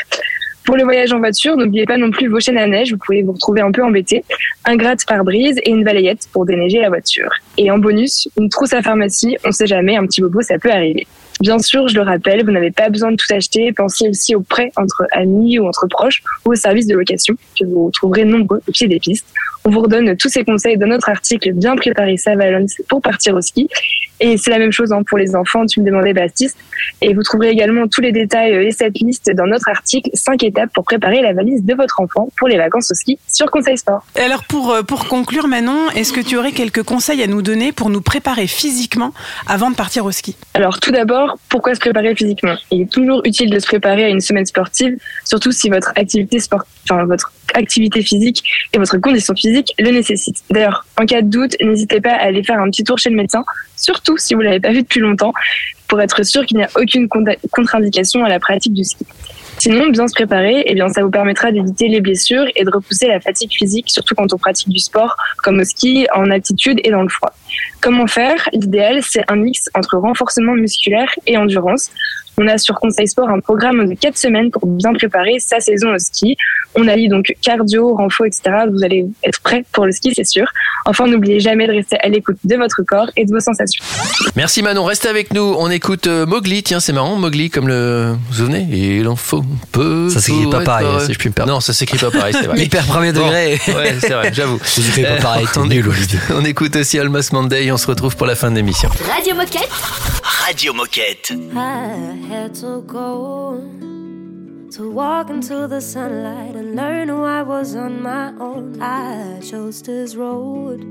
Pour 0.68 0.76
le 0.76 0.84
voyage 0.84 1.14
en 1.14 1.20
voiture, 1.20 1.56
n'oubliez 1.56 1.86
pas 1.86 1.96
non 1.96 2.12
plus 2.12 2.28
vos 2.28 2.42
chaînes 2.42 2.58
à 2.58 2.68
neige, 2.68 2.92
vous 2.92 2.98
pouvez 2.98 3.24
vous 3.24 3.32
retrouver 3.32 3.62
un 3.62 3.72
peu 3.72 3.82
embêté, 3.86 4.26
un 4.66 4.76
gratte-pare-brise 4.76 5.62
et 5.64 5.70
une 5.70 5.86
balayette 5.86 6.28
pour 6.34 6.46
déneiger 6.46 6.82
la 6.82 6.90
voiture. 6.90 7.30
Et 7.58 7.72
en 7.72 7.78
bonus, 7.78 8.28
une 8.38 8.50
trousse 8.50 8.74
à 8.74 8.82
pharmacie, 8.82 9.38
on 9.46 9.54
sait 9.54 9.66
jamais, 9.66 9.96
un 9.96 10.06
petit 10.06 10.20
bobo, 10.20 10.42
ça 10.42 10.60
peut 10.60 10.70
arriver. 10.70 11.08
Bien 11.40 11.60
sûr, 11.60 11.88
je 11.88 11.96
le 11.96 12.02
rappelle, 12.02 12.44
vous 12.44 12.52
n'avez 12.52 12.72
pas 12.72 12.90
besoin 12.90 13.12
de 13.12 13.16
tout 13.16 13.34
acheter, 13.34 13.72
pensez 13.72 14.10
aussi 14.10 14.36
aux 14.36 14.42
prêts 14.42 14.72
entre 14.76 15.06
amis 15.12 15.58
ou 15.58 15.68
entre 15.68 15.88
proches 15.88 16.22
ou 16.46 16.52
aux 16.52 16.56
services 16.56 16.88
de 16.88 16.96
location 16.96 17.36
que 17.58 17.64
vous 17.64 17.90
trouverez 17.94 18.26
nombreux 18.26 18.62
au 18.68 18.72
pied 18.72 18.88
des 18.88 19.00
pistes. 19.00 19.28
On 19.64 19.70
vous 19.70 19.82
redonne 19.82 20.16
tous 20.18 20.30
ces 20.30 20.44
conseils 20.44 20.78
dans 20.78 20.88
notre 20.88 21.10
article 21.10 21.52
Bien 21.54 21.76
préparer 21.76 22.18
sa 22.18 22.36
valence 22.36 22.82
pour 22.90 23.02
partir 23.02 23.36
au 23.36 23.42
ski. 23.42 23.68
Et 24.20 24.38
c'est 24.38 24.50
la 24.50 24.58
même 24.58 24.72
chose 24.72 24.92
hein, 24.92 25.04
pour 25.06 25.18
les 25.18 25.36
enfants, 25.36 25.66
tu 25.66 25.82
me 25.82 25.86
demandais 25.86 26.14
Baptiste. 26.14 26.58
Et 27.02 27.14
vous 27.14 27.22
trouverez 27.22 27.50
également 27.50 27.88
tous 27.88 28.02
les 28.02 28.12
détails 28.12 28.54
et 28.54 28.72
cette 28.72 28.98
liste 29.00 29.30
dans 29.36 29.46
notre 29.46 29.70
article 29.70 30.10
5 30.14 30.44
étapes 30.44 30.57
pour 30.74 30.84
préparer 30.84 31.22
la 31.22 31.34
valise 31.34 31.64
de 31.64 31.74
votre 31.74 32.00
enfant 32.02 32.30
pour 32.38 32.48
les 32.48 32.58
vacances 32.58 32.92
au 32.92 32.96
ski 32.96 33.20
sur 33.28 33.52
Conseil 33.52 33.78
Sport. 33.78 34.04
Et 34.16 34.22
alors 34.22 34.44
pour, 34.44 34.72
euh, 34.72 34.82
pour 34.82 35.08
conclure 35.08 35.48
Manon, 35.48 35.90
est-ce 35.92 36.14
que 36.14 36.22
tu 36.22 36.38
aurais 36.38 36.52
quelques 36.52 36.84
conseils 36.84 37.22
à 37.22 37.28
nous 37.28 37.42
donner 37.42 37.72
pour 37.72 37.90
nous 37.90 38.02
préparer 38.02 38.48
physiquement 38.48 39.14
avant 39.48 39.70
de 39.70 39.76
partir 39.76 40.06
au 40.06 40.12
ski? 40.12 40.36
Alors 40.54 40.80
tout 40.80 40.92
d'abord, 40.92 41.38
pourquoi 41.50 41.76
se 41.76 41.80
préparer 41.80 42.16
physiquement? 42.16 42.56
Il 42.72 42.82
est 42.82 42.92
toujours 42.92 43.22
utile 43.26 43.50
de 43.50 43.60
se 43.60 43.68
préparer 43.68 44.06
à 44.06 44.10
une 44.10 44.22
semaine 44.22 44.46
sportive, 44.46 44.98
surtout 45.24 45.52
si 45.52 45.70
votre 45.70 45.92
activité 45.96 46.38
enfin 46.90 47.06
votre 47.06 47.32
activité 47.54 48.02
physique 48.02 48.44
et 48.74 48.78
votre 48.78 48.98
condition 48.98 49.34
physique 49.36 49.74
le 49.80 49.92
nécessitent. 49.92 50.44
D'ailleurs, 50.50 50.86
en 51.00 51.06
cas 51.06 51.22
de 51.22 51.30
doute, 51.30 51.56
n'hésitez 51.62 52.02
pas 52.02 52.14
à 52.14 52.24
aller 52.24 52.44
faire 52.44 52.60
un 52.60 52.70
petit 52.70 52.84
tour 52.84 52.98
chez 52.98 53.10
le 53.10 53.16
médecin, 53.16 53.44
surtout 53.76 54.18
si 54.18 54.34
vous 54.34 54.42
l'avez 54.42 54.60
pas 54.60 54.72
vu 54.72 54.82
depuis 54.82 55.00
longtemps, 55.00 55.34
pour 55.88 56.02
être 56.02 56.24
sûr 56.24 56.46
qu'il 56.46 56.58
n'y 56.58 56.64
a 56.64 56.70
aucune 56.76 57.08
contre-indication 57.08 58.24
à 58.24 58.30
la 58.30 58.40
pratique 58.40 58.74
du 58.74 58.84
ski. 58.84 59.06
Sinon, 59.60 59.90
bien 59.90 60.08
se 60.08 60.14
préparer, 60.14 60.64
eh 60.68 60.74
bien, 60.76 60.88
ça 60.90 61.04
vous 61.04 61.10
permettra 61.10 61.52
d'éviter 61.52 61.88
les 61.88 62.00
blessures 62.00 62.46
et 62.56 62.64
de 62.64 62.70
repousser 62.70 63.08
la 63.08 63.20
fatigue 63.20 63.52
physique, 63.52 63.90
surtout 63.90 64.14
quand 64.16 64.32
on 64.32 64.38
pratique 64.38 64.70
du 64.70 64.80
sport, 64.80 65.16
comme 65.44 65.60
au 65.60 65.64
ski, 65.64 66.08
en 66.14 66.30
altitude 66.30 66.80
et 66.84 66.92
dans 66.92 67.02
le 67.02 67.10
froid. 67.10 67.34
Comment 67.82 68.08
faire? 68.08 68.50
L'idéal, 68.54 69.02
c'est 69.02 69.24
un 69.28 69.36
mix 69.36 69.70
entre 69.74 69.98
renforcement 69.98 70.54
musculaire 70.54 71.10
et 71.26 71.38
endurance. 71.38 71.90
On 72.40 72.48
a 72.48 72.58
sur 72.60 72.76
Conseil 72.76 73.08
Sport 73.08 73.30
un 73.30 73.40
programme 73.40 73.88
de 73.90 73.96
4 73.96 74.16
semaines 74.16 74.52
pour 74.52 74.68
bien 74.68 74.94
préparer 74.94 75.40
sa 75.40 75.60
saison 75.60 75.90
au 75.96 75.98
ski. 75.98 76.38
On 76.76 76.88
allie 76.88 77.08
donc 77.10 77.34
cardio, 77.42 77.96
renfo, 77.96 78.26
etc. 78.26 78.66
Vous 78.72 78.84
allez 78.84 79.06
être 79.24 79.40
prêt 79.42 79.64
pour 79.72 79.86
le 79.88 79.92
ski, 79.92 80.14
c'est 80.16 80.24
sûr. 80.24 80.46
Enfin, 80.86 81.08
n'oubliez 81.08 81.40
jamais 81.40 81.66
de 81.66 81.72
rester 81.74 81.98
à 82.00 82.10
l'écoute 82.10 82.38
de 82.44 82.56
votre 82.56 82.84
corps 82.84 83.10
et 83.18 83.26
de 83.26 83.32
vos 83.32 83.40
sensations. 83.40 83.84
Merci 84.36 84.62
Manon, 84.62 84.84
reste 84.84 85.08
avec 85.08 85.34
nous. 85.34 85.56
On 85.58 85.72
écoute 85.72 86.06
euh, 86.06 86.28
Mowgli. 86.28 86.62
Tiens, 86.62 86.80
c'est 86.80 86.94
marrant, 86.94 87.16
Mowgli, 87.16 87.50
comme 87.50 87.68
le. 87.68 88.12
Vous 88.12 88.18
vous 88.30 88.34
souvenez? 88.36 88.68
Il 88.72 89.08
en 89.08 89.16
faut 89.16 89.44
peu. 89.72 90.08
Ça 90.10 90.22
s'écrit 90.22 90.48
pas 90.52 90.62
pareil, 90.62 90.86
si 91.08 91.14
je 91.14 91.18
puis 91.18 91.30
me 91.30 91.34
permettre. 91.34 91.56
Non, 91.56 91.60
ça 91.60 91.74
s'écrit 91.74 91.98
pas 91.98 92.12
pareil, 92.12 92.36
c'est 92.40 92.46
vrai. 92.46 92.60
Hyper 92.64 92.86
premier 92.86 93.14
Bon, 93.14 93.22
degré. 93.26 93.54
ouais, 93.68 93.96
c'est 94.00 94.12
vrai, 94.14 94.32
j'avoue. 94.32 94.60
Ça 94.64 94.82
s'écrit 94.84 95.02
pas 95.04 95.10
Euh, 95.10 95.22
pareil, 95.22 95.48
t'es 95.52 95.58
on 95.60 95.66
nul, 95.66 95.80
écoute- 95.80 95.94
Olivier. 95.94 96.20
On 96.36 96.46
écoute 96.46 96.76
aussi 96.76 97.00
Almas 97.00 97.30
Monday. 97.34 97.72
On 97.72 97.78
se 97.78 97.88
retrouve 97.88 98.16
pour 98.16 98.28
la 98.28 98.36
fin 98.36 98.52
de 98.52 98.56
l'émission. 98.58 98.90
Radio 99.12 99.34
Moquette. 99.34 99.70
Radio 100.46 100.74
Moquette. 100.74 101.32
I 101.32 102.27
had 102.28 102.54
to 102.54 102.82
go 102.82 103.58
to 104.70 104.92
walk 104.92 105.30
into 105.30 105.66
the 105.66 105.80
sunlight 105.80 106.58
and 106.58 106.76
learn 106.76 107.08
who 107.08 107.24
I 107.24 107.42
was 107.42 107.74
on 107.74 108.04
my 108.04 108.34
own. 108.38 108.82
I 108.82 109.40
chose 109.40 109.82
this 109.82 110.16
road. 110.16 110.82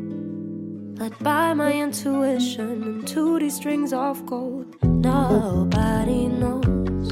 led 0.99 1.13
by 1.19 1.53
my 1.53 1.73
intuition 1.73 2.83
and 2.83 3.05
2D 3.05 3.51
strings 3.51 3.93
of 3.93 4.25
gold. 4.25 4.77
Nobody 4.83 6.27
knows 6.27 7.09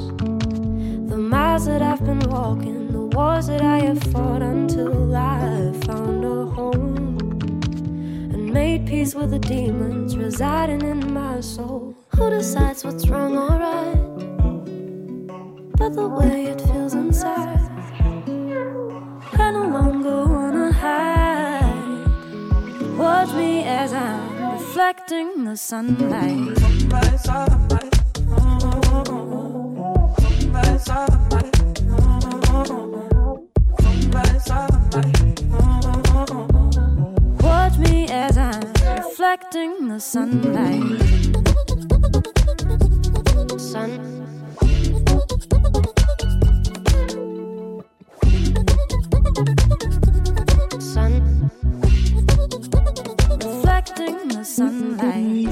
the 1.11 1.19
miles 1.19 1.67
that 1.67 1.83
I've 1.83 2.03
been 2.03 2.27
walking, 2.31 2.93
the 2.93 3.05
wars 3.15 3.49
that 3.49 3.61
I 3.61 3.81
have 3.81 4.03
fought 4.05 4.41
until 4.41 5.15
I 5.15 5.71
found 5.85 6.25
a 6.25 6.47
home 6.47 7.19
and 8.33 8.55
made 8.55 8.87
peace 8.87 9.15
with 9.15 9.33
the 9.33 9.39
demons 9.39 10.17
residing 10.17 10.81
in 10.81 11.13
my 11.13 11.41
soul. 11.41 11.95
Who 12.17 12.31
decides 12.31 12.85
what's 12.85 13.07
wrong 13.11 13.37
or 13.37 13.49
right? 13.49 14.04
But 15.77 15.95
the 15.95 16.09
way 16.09 16.47
it 16.47 16.61
feels 16.61 16.95
inside. 16.95 17.59
I 19.33 19.51
no 19.51 19.69
longer 19.69 20.25
wanna 20.25 20.73
hide. 20.73 22.07
Watch 22.97 23.35
me 23.35 23.65
as 23.65 23.93
I'm 23.93 24.53
reflecting 24.53 25.45
the 25.45 25.57
sunlight. 25.57 26.57
Watch 37.43 37.79
me 37.79 38.09
as 38.11 38.39
I'm 38.39 38.63
reflecting 38.97 39.89
the 39.89 39.99
sunlight. 39.99 41.01
Sun. 43.59 44.34
Sunlight. 54.55 55.49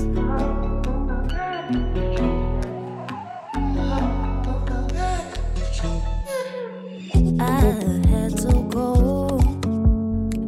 I 7.40 7.61
had 8.07 8.36
to 8.38 8.68
go 8.70 9.40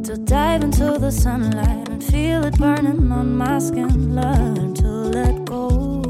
to 0.03 0.17
dive 0.23 0.63
into 0.63 0.97
the 0.97 1.11
sunlight 1.11 1.89
and 1.89 2.01
feel 2.01 2.45
it 2.45 2.57
burning 2.57 3.11
on 3.11 3.35
my 3.35 3.59
skin. 3.59 4.15
Learn 4.15 4.73
to 4.75 4.87
let 4.87 5.43
go, 5.43 6.01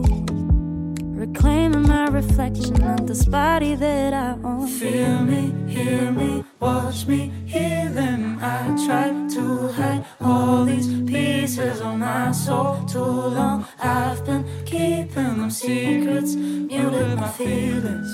reclaiming 1.17 1.87
my 1.87 2.09
reflection 2.09 2.79
of 2.83 3.07
this 3.07 3.25
body 3.25 3.73
that 3.73 4.13
I 4.13 4.37
own. 4.43 4.67
Feel 4.67 5.23
me, 5.23 5.51
hear 5.67 6.11
me, 6.11 6.44
watch 6.59 7.05
me, 7.07 7.31
hear 7.45 7.89
them. 7.89 8.39
I 8.41 8.75
try 8.85 9.09
to 9.35 9.67
hide 9.73 10.05
all 10.21 10.65
these 10.65 10.87
pieces 11.09 11.81
of 11.81 11.97
my 11.97 12.31
soul. 12.31 12.85
Too 12.85 12.99
long 12.99 13.65
I've 13.79 14.25
been 14.25 14.45
keeping 14.65 15.37
them 15.37 15.49
secrets, 15.49 16.35
muted 16.35 17.17
my 17.17 17.29
feelings. 17.29 18.11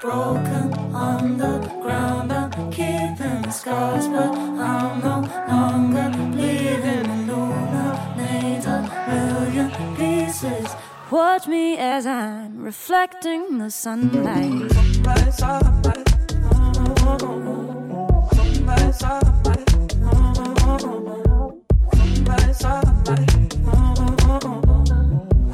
Broken 0.00 0.72
on 0.94 1.38
the 1.38 1.58
ground, 1.82 2.32
I'm 2.32 2.50
keeping 2.70 3.42
the 3.42 3.50
scars, 3.50 4.06
but 4.08 4.32
I'm 4.32 5.00
no 5.00 5.20
longer 5.48 6.10
bleeding. 6.32 7.06
Illuminate 7.28 8.66
a 8.66 8.78
million 9.08 9.96
pieces. 9.96 10.68
Watch 11.10 11.46
me 11.48 11.76
as 11.78 12.06
I'm 12.06 12.62
reflecting 12.62 13.58
the 13.58 13.70
sunlight. 13.70 14.68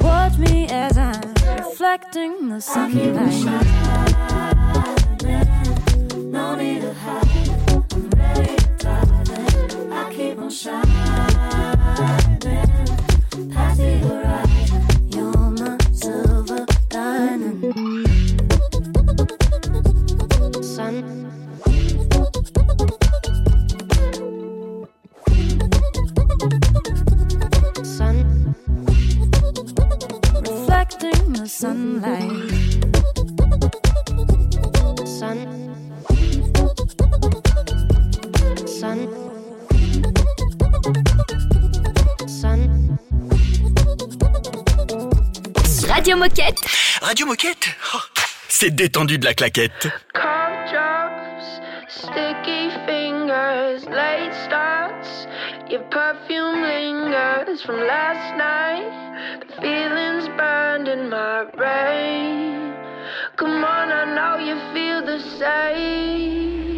Watch 0.01 0.37
me 0.37 0.67
as 0.67 0.97
I'm 0.97 1.21
reflecting 1.57 2.49
the 2.49 2.59
sunlight. 2.59 4.04
Détendu 48.85 49.17
de 49.17 49.25
la 49.25 49.33
claquette. 49.33 49.87
Sticky 51.87 52.69
fingers, 52.85 53.83
late 53.85 54.35
starts. 54.45 55.25
Your 55.71 55.81
perfume 55.89 56.61
lingers 56.61 57.63
from 57.63 57.79
last 57.79 58.37
night. 58.37 59.39
The 59.39 59.59
feelings 59.59 60.27
burned 60.37 60.87
in 60.87 61.09
my 61.09 61.45
brain. 61.57 62.75
Come 63.37 63.63
on, 63.63 63.91
I 63.91 64.05
know 64.13 64.37
you 64.45 64.55
feel 64.71 65.03
the 65.03 65.19
same. 65.39 66.74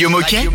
Radio 0.00 0.16
Moquette. 0.16 0.48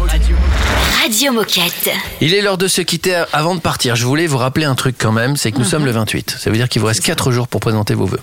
Radio 1.04 1.32
Moquette. 1.32 1.92
Il 2.20 2.34
est 2.34 2.42
l'heure 2.42 2.58
de 2.58 2.68
se 2.68 2.82
quitter 2.82 3.26
avant 3.32 3.54
de 3.54 3.60
partir. 3.60 3.96
Je 3.96 4.04
voulais 4.04 4.26
vous 4.26 4.40
rappeler 4.40 4.66
un 4.66 4.74
truc 4.74 4.96
quand 4.98 5.12
même, 5.12 5.38
c'est 5.38 5.52
que 5.52 5.58
nous 5.60 5.66
Mhm. 5.66 5.70
sommes 5.70 5.86
le 5.86 5.92
28. 5.92 6.36
Ça 6.40 6.50
veut 6.50 6.56
dire 6.58 6.68
qu'il 6.68 6.82
vous 6.82 6.88
reste 6.88 7.04
4 7.04 7.32
jours 7.32 7.48
pour 7.48 7.62
présenter 7.62 7.94
vos 7.94 8.08
vœux. 8.08 8.20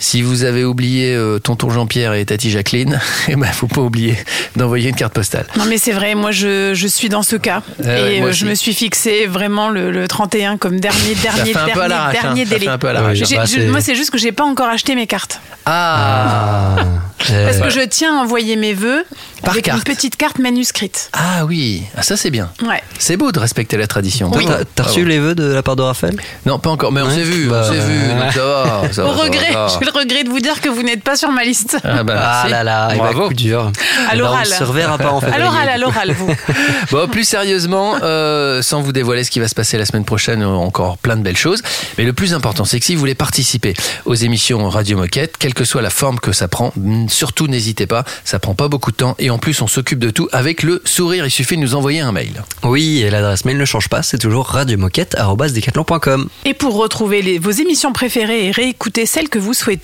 Si 0.00 0.22
vous 0.22 0.44
avez 0.44 0.64
oublié 0.64 1.14
euh, 1.14 1.38
tonton 1.40 1.70
Jean-Pierre 1.70 2.14
et 2.14 2.24
tati 2.24 2.50
Jacqueline, 2.50 3.00
eh 3.28 3.34
ben 3.34 3.46
faut 3.46 3.66
pas 3.66 3.80
oublier 3.80 4.16
d'envoyer 4.56 4.90
une 4.90 4.94
carte 4.94 5.12
postale. 5.12 5.46
Non 5.56 5.64
mais 5.66 5.76
c'est 5.78 5.92
vrai, 5.92 6.14
moi 6.14 6.30
je, 6.30 6.72
je 6.74 6.86
suis 6.86 7.08
dans 7.08 7.22
ce 7.24 7.34
cas. 7.36 7.62
Eh 7.82 7.86
ouais, 7.86 8.16
et 8.16 8.20
moi 8.20 8.28
euh, 8.28 8.32
je 8.32 8.46
me 8.46 8.54
suis 8.54 8.74
fixé 8.74 9.26
vraiment 9.26 9.68
le, 9.70 9.90
le 9.90 10.06
31 10.06 10.56
comme 10.56 10.78
dernier, 10.78 11.14
dernier, 11.22 11.52
fait 11.52 11.58
un 11.58 11.68
peu 11.68 11.82
à 11.82 11.88
dernier, 11.88 11.94
hein. 11.94 12.12
dernier 12.22 12.44
Ça 12.44 12.50
délai. 12.50 12.64
fait 12.66 12.70
un 12.72 12.78
peu 12.78 12.88
à 12.88 12.92
Bah, 12.94 13.14
je- 13.14 13.70
moi 13.70 13.80
c'est 13.80 13.96
juste 13.96 14.10
que 14.10 14.18
j'ai 14.18 14.32
pas 14.32 14.44
encore 14.44 14.68
acheté 14.68 14.94
mes 14.94 15.06
cartes. 15.08 15.40
Ah, 15.66 16.76
Parce 17.18 17.56
Ouais. 17.58 17.60
que 17.64 17.70
je 17.70 17.80
tiens 17.80 18.16
à 18.18 18.22
envoyer 18.22 18.56
mes 18.56 18.72
vœux 18.72 19.04
Par 19.42 19.52
avec 19.52 19.64
carte. 19.66 19.78
une 19.78 19.84
petite 19.94 20.16
carte 20.16 20.38
manuscrite. 20.38 21.10
Ah 21.12 21.44
oui, 21.44 21.82
ah, 21.96 22.02
ça 22.02 22.16
c'est 22.16 22.30
bien. 22.30 22.50
Ouais. 22.62 22.82
C'est 22.98 23.16
beau 23.18 23.32
de 23.32 23.38
respecter 23.38 23.76
la 23.76 23.86
tradition. 23.86 24.28
Bravo. 24.30 24.48
T'as 24.74 24.84
reçu 24.84 25.04
les 25.04 25.18
vœux 25.18 25.34
de 25.34 25.44
la 25.44 25.62
part 25.62 25.76
de 25.76 25.82
Raphaël? 25.82 26.16
Non, 26.46 26.58
pas 26.58 26.70
encore, 26.70 26.90
mais 26.92 27.02
on 27.02 27.06
Ouais. 27.08 27.14
s'est 27.14 27.22
vu, 27.24 27.48
Bah, 27.48 27.64
on 27.68 27.72
s'est 27.72 27.80
vu, 27.80 27.98
ouais. 27.98 28.14
donc 28.24 28.32
ça 28.32 28.44
va. 28.44 28.64
ça 28.64 28.78
Au 28.78 28.82
va, 28.82 28.92
ça 28.92 29.02
va, 29.02 29.08
regret, 29.24 29.46
ça 29.52 29.52
va. 29.52 29.68
j'ai 29.68 29.78
le 29.92 29.98
regret 29.98 30.24
de 30.24 30.28
vous 30.28 30.40
dire 30.40 30.60
que 30.60 30.68
vous 30.68 30.82
n'êtes 30.82 31.02
pas 31.02 31.16
sur 31.16 31.30
ma 31.30 31.44
liste. 31.44 31.76
Ah, 31.84 32.02
bah, 32.02 32.42
Ah 32.44 32.48
là 32.48 32.62
là, 32.64 32.88
il 32.92 32.98
va 32.98 33.04
Bravo. 33.12 33.28
coup 33.28 33.34
dur. 33.34 33.64
À 33.66 33.70
Eh 33.70 34.08
ben, 34.12 34.18
l'oral. 34.18 34.46
On 34.50 34.58
se 34.58 34.64
reverra 34.64 34.98
pas 34.98 35.12
en 35.12 35.20
fait. 35.20 35.30
À 35.32 35.38
l'oral, 35.38 35.68
à 35.68 35.78
l'oral, 35.78 36.12
vous. 36.12 36.30
Bon, 36.90 37.06
plus 37.08 37.24
sérieusement, 37.24 37.96
euh, 38.02 38.62
sans 38.62 38.80
vous 38.80 38.92
dévoiler 38.92 39.24
ce 39.24 39.30
qui 39.30 39.40
va 39.40 39.48
se 39.48 39.54
passer 39.54 39.76
la 39.78 39.84
semaine 39.84 40.04
prochaine, 40.04 40.42
euh, 40.42 40.46
encore 40.48 40.96
plein 40.98 41.16
de 41.16 41.22
belles 41.22 41.36
choses. 41.36 41.62
Mais 41.98 42.04
le 42.04 42.12
plus 42.12 42.34
important, 42.34 42.64
c'est 42.64 42.78
que 42.80 42.84
si 42.86 42.94
vous 42.94 43.00
voulez 43.00 43.14
participer 43.14 43.74
aux 44.06 44.14
émissions 44.14 44.68
Radio 44.68 44.96
Moquette, 44.96 45.36
quelle 45.38 45.54
que 45.54 45.64
soit 45.64 45.82
la 45.82 45.90
forme 45.90 46.18
que 46.20 46.32
ça 46.32 46.48
prend, 46.48 46.72
surtout 47.08 47.46
n'hésitez 47.46 47.86
pas, 47.86 48.04
ça 48.24 48.38
prend 48.38 48.54
pas 48.54 48.68
beaucoup 48.68 48.90
de 48.90 48.96
temps 48.96 49.14
et 49.18 49.30
en 49.30 49.38
plus 49.38 49.60
on 49.62 49.66
s'occupe 49.66 49.98
de 49.98 50.10
tout 50.10 50.28
avec 50.32 50.62
le 50.62 50.80
sourire. 50.84 51.26
Il 51.26 51.30
suffit 51.30 51.56
de 51.56 51.62
nous 51.62 51.74
envoyer 51.74 52.00
un 52.00 52.12
mail. 52.12 52.42
Oui, 52.62 53.02
et 53.02 53.10
l'adresse 53.10 53.44
mail 53.44 53.56
ne 53.58 53.64
change 53.64 53.88
pas, 53.88 54.02
c'est 54.02 54.18
toujours 54.18 54.46
radiomoquette.com. 54.48 56.28
Et 56.44 56.54
pour 56.54 56.74
retrouver 56.76 57.22
les- 57.22 57.38
vos 57.38 57.50
émissions 57.50 57.92
préférées 57.92 58.46
et 58.46 58.50
réécouter 58.50 59.06
celles 59.06 59.28
que 59.28 59.38
vous 59.38 59.54
souhaitez, 59.54 59.77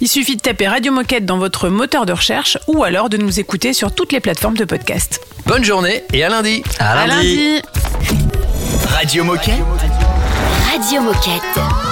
il 0.00 0.08
suffit 0.08 0.36
de 0.36 0.40
taper 0.40 0.68
Radio 0.68 0.92
Moquette 0.92 1.24
dans 1.24 1.38
votre 1.38 1.68
moteur 1.68 2.06
de 2.06 2.12
recherche 2.12 2.58
ou 2.66 2.84
alors 2.84 3.08
de 3.08 3.16
nous 3.16 3.40
écouter 3.40 3.72
sur 3.72 3.94
toutes 3.94 4.12
les 4.12 4.20
plateformes 4.20 4.56
de 4.56 4.64
podcast. 4.64 5.20
Bonne 5.46 5.64
journée 5.64 6.04
et 6.12 6.22
à 6.24 6.28
lundi. 6.28 6.62
À 6.78 7.06
lundi. 7.06 7.60
Radio 8.86 9.24
Moquette. 9.24 9.54
Radio 10.72 11.00
Moquette. 11.02 11.91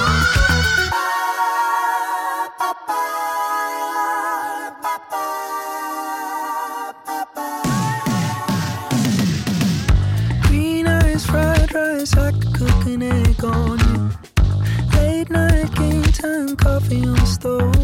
Time, 16.21 16.55
coffee 16.55 17.03
on 17.03 17.15
the 17.15 17.25
stove. 17.25 17.75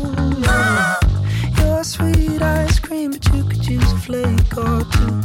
Your 1.57 1.83
sweet 1.83 2.41
ice 2.41 2.79
cream, 2.79 3.11
but 3.11 3.25
you 3.33 3.43
could 3.43 3.65
use 3.67 3.91
a 3.91 3.97
flake 3.97 4.57
or 4.57 4.83
two. 4.93 5.21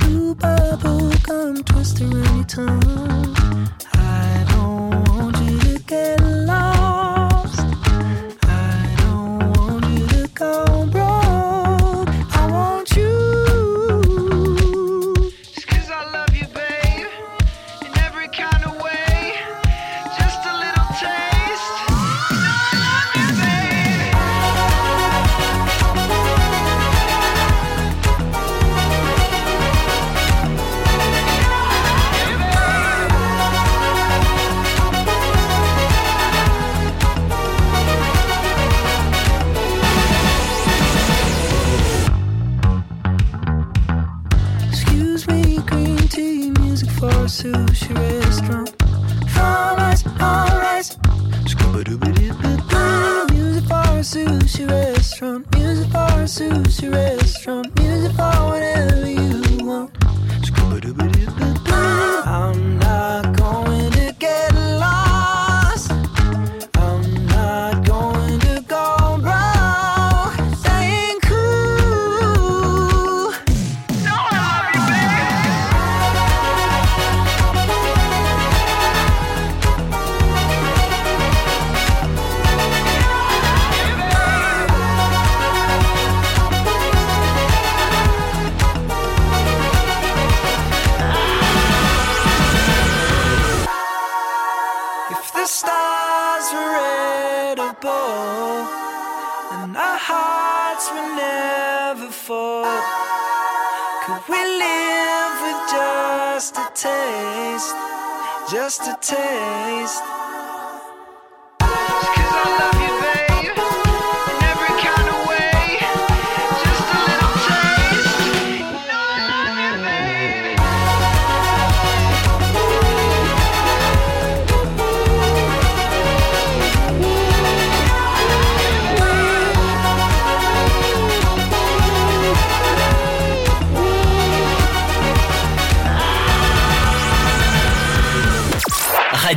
Blue 0.00 0.34
bubble 0.34 1.12
gum 1.26 1.62
twist 1.64 2.00
around 2.00 2.36
your 2.36 2.44
tongue. 2.44 3.68
I 3.94 4.46
don't 4.50 5.08
want 5.08 5.36
you 5.46 5.58
to 5.58 5.78
get 5.84 6.20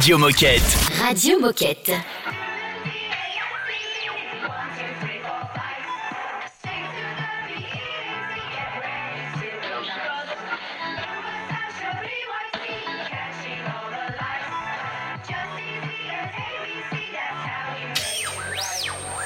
Radio 0.05 0.19
Moquette. 0.19 1.01
Radio 1.01 1.39
Moquette. 1.39 2.03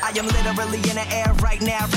I 0.02 0.14
am 0.18 0.28
literally 0.28 0.78
in 0.90 0.96
the 0.96 1.06
air 1.12 1.34
right 1.44 1.62
now, 1.62 1.88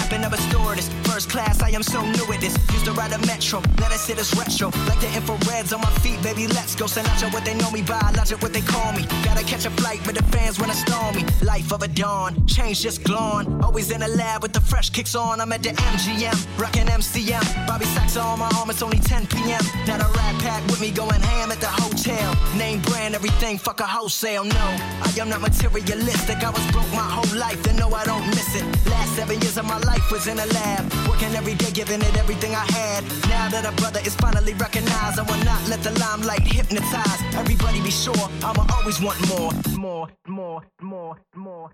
class, 1.32 1.62
I 1.62 1.70
am 1.70 1.82
so 1.82 2.02
new 2.02 2.26
at 2.34 2.40
this. 2.40 2.54
Used 2.76 2.84
to 2.84 2.92
ride 2.92 3.12
a 3.12 3.18
metro, 3.26 3.60
let 3.80 3.90
us 3.90 4.06
hit 4.06 4.18
us 4.18 4.30
retro. 4.36 4.68
Like 4.86 5.00
the 5.00 5.08
infrareds 5.18 5.72
on 5.72 5.80
my 5.80 5.92
feet, 6.04 6.22
baby, 6.22 6.46
let's 6.46 6.74
go. 6.74 6.84
Sinatra, 6.84 7.32
what 7.32 7.44
they 7.44 7.54
know 7.54 7.70
me 7.70 7.80
by, 7.80 8.12
logic, 8.16 8.42
what 8.42 8.52
they 8.52 8.60
call 8.60 8.92
me. 8.92 9.06
Gotta 9.24 9.44
catch 9.44 9.64
a 9.64 9.70
flight, 9.70 10.00
but 10.04 10.14
the 10.14 10.22
fans 10.24 10.60
wanna 10.60 10.74
storm 10.74 11.16
me. 11.16 11.24
Life 11.42 11.72
of 11.72 11.82
a 11.82 11.88
dawn, 11.88 12.46
change 12.46 12.82
just 12.82 13.02
glowing. 13.04 13.46
Always 13.64 13.90
in 13.90 14.00
the 14.00 14.08
lab 14.08 14.42
with 14.42 14.52
the 14.52 14.60
fresh 14.60 14.90
kicks 14.90 15.14
on. 15.14 15.40
I'm 15.40 15.52
at 15.52 15.62
the 15.62 15.70
MGM, 15.70 16.36
rocking 16.60 16.86
MCM. 16.86 17.66
Bobby 17.66 17.86
Sacks 17.86 18.16
on 18.18 18.38
my 18.38 18.50
arm, 18.58 18.68
it's 18.68 18.82
only 18.82 18.98
10 18.98 19.26
p.m. 19.26 19.64
Now 19.86 19.96
the 19.96 20.08
rat 20.18 20.34
pack 20.42 20.62
with 20.66 20.80
me 20.82 20.90
going 20.90 21.22
ham 21.22 21.50
at 21.50 21.60
the 21.60 21.72
hotel. 21.82 22.28
Name 22.58 22.82
brand 22.82 23.14
everything, 23.14 23.56
fuck 23.56 23.80
a 23.80 23.86
wholesale. 23.86 24.44
No, 24.44 24.66
I 25.06 25.10
am 25.18 25.30
not 25.30 25.40
materialistic. 25.40 26.44
I 26.44 26.50
was 26.50 26.66
broke 26.72 26.92
my 26.92 27.08
whole 27.16 27.38
life, 27.38 27.62
then 27.62 27.76
no, 27.76 27.88
I 27.94 28.04
don't 28.04 28.26
miss 28.28 28.54
it. 28.54 28.64
Last 28.90 29.16
seven 29.16 29.40
years 29.40 29.56
of 29.56 29.64
my 29.64 29.78
life 29.78 30.10
was 30.10 30.26
in 30.26 30.38
a 30.38 30.46
lab, 30.46 30.92
working 31.12 31.34
every 31.36 31.54
day, 31.54 31.70
giving 31.72 32.00
it 32.00 32.16
everything 32.16 32.54
I 32.54 32.64
had. 32.72 33.04
Now 33.28 33.48
that 33.50 33.64
a 33.66 33.72
brother 33.80 34.00
is 34.04 34.14
finally 34.16 34.54
recognized, 34.54 35.18
I 35.18 35.22
will 35.22 35.44
not 35.44 35.60
let 35.68 35.82
the 35.82 35.92
limelight 35.98 36.42
hypnotize. 36.42 37.20
Everybody 37.34 37.80
be 37.80 37.90
sure, 37.90 38.26
I'ma 38.42 38.64
always 38.76 39.00
want 39.00 39.18
more, 39.28 39.52
more, 39.76 40.08
more, 40.26 40.62
more, 40.80 41.16
more. 41.34 41.70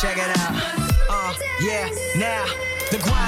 Check 0.00 0.16
it 0.16 0.38
out. 0.38 0.54
Uh, 1.10 1.34
yeah, 1.60 1.90
now. 2.16 2.67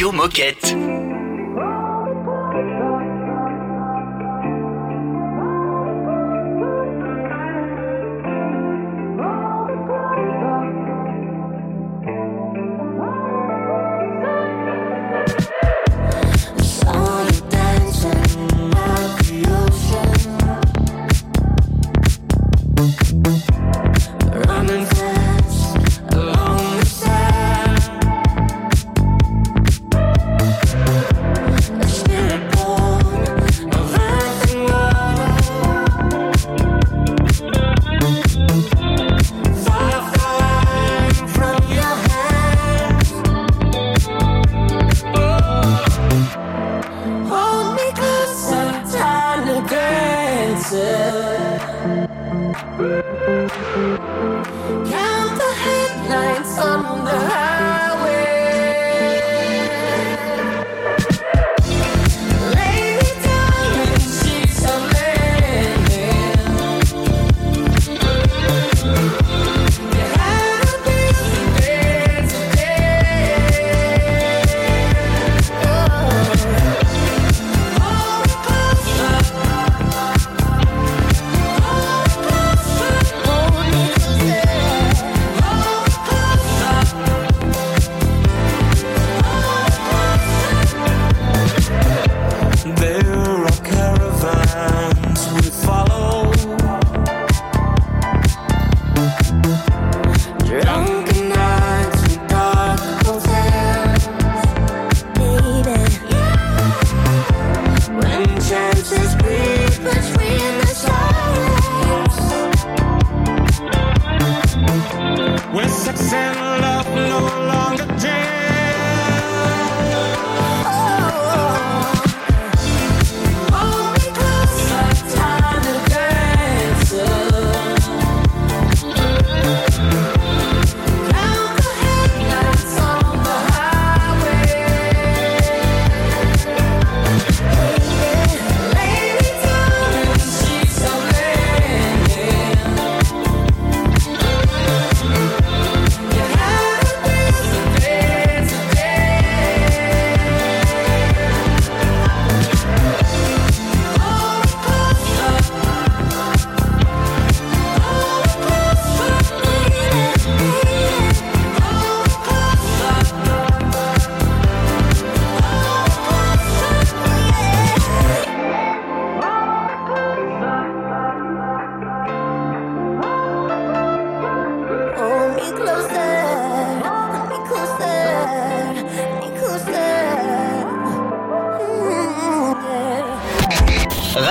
Radio 0.00 0.12
Moquette. 0.12 1.09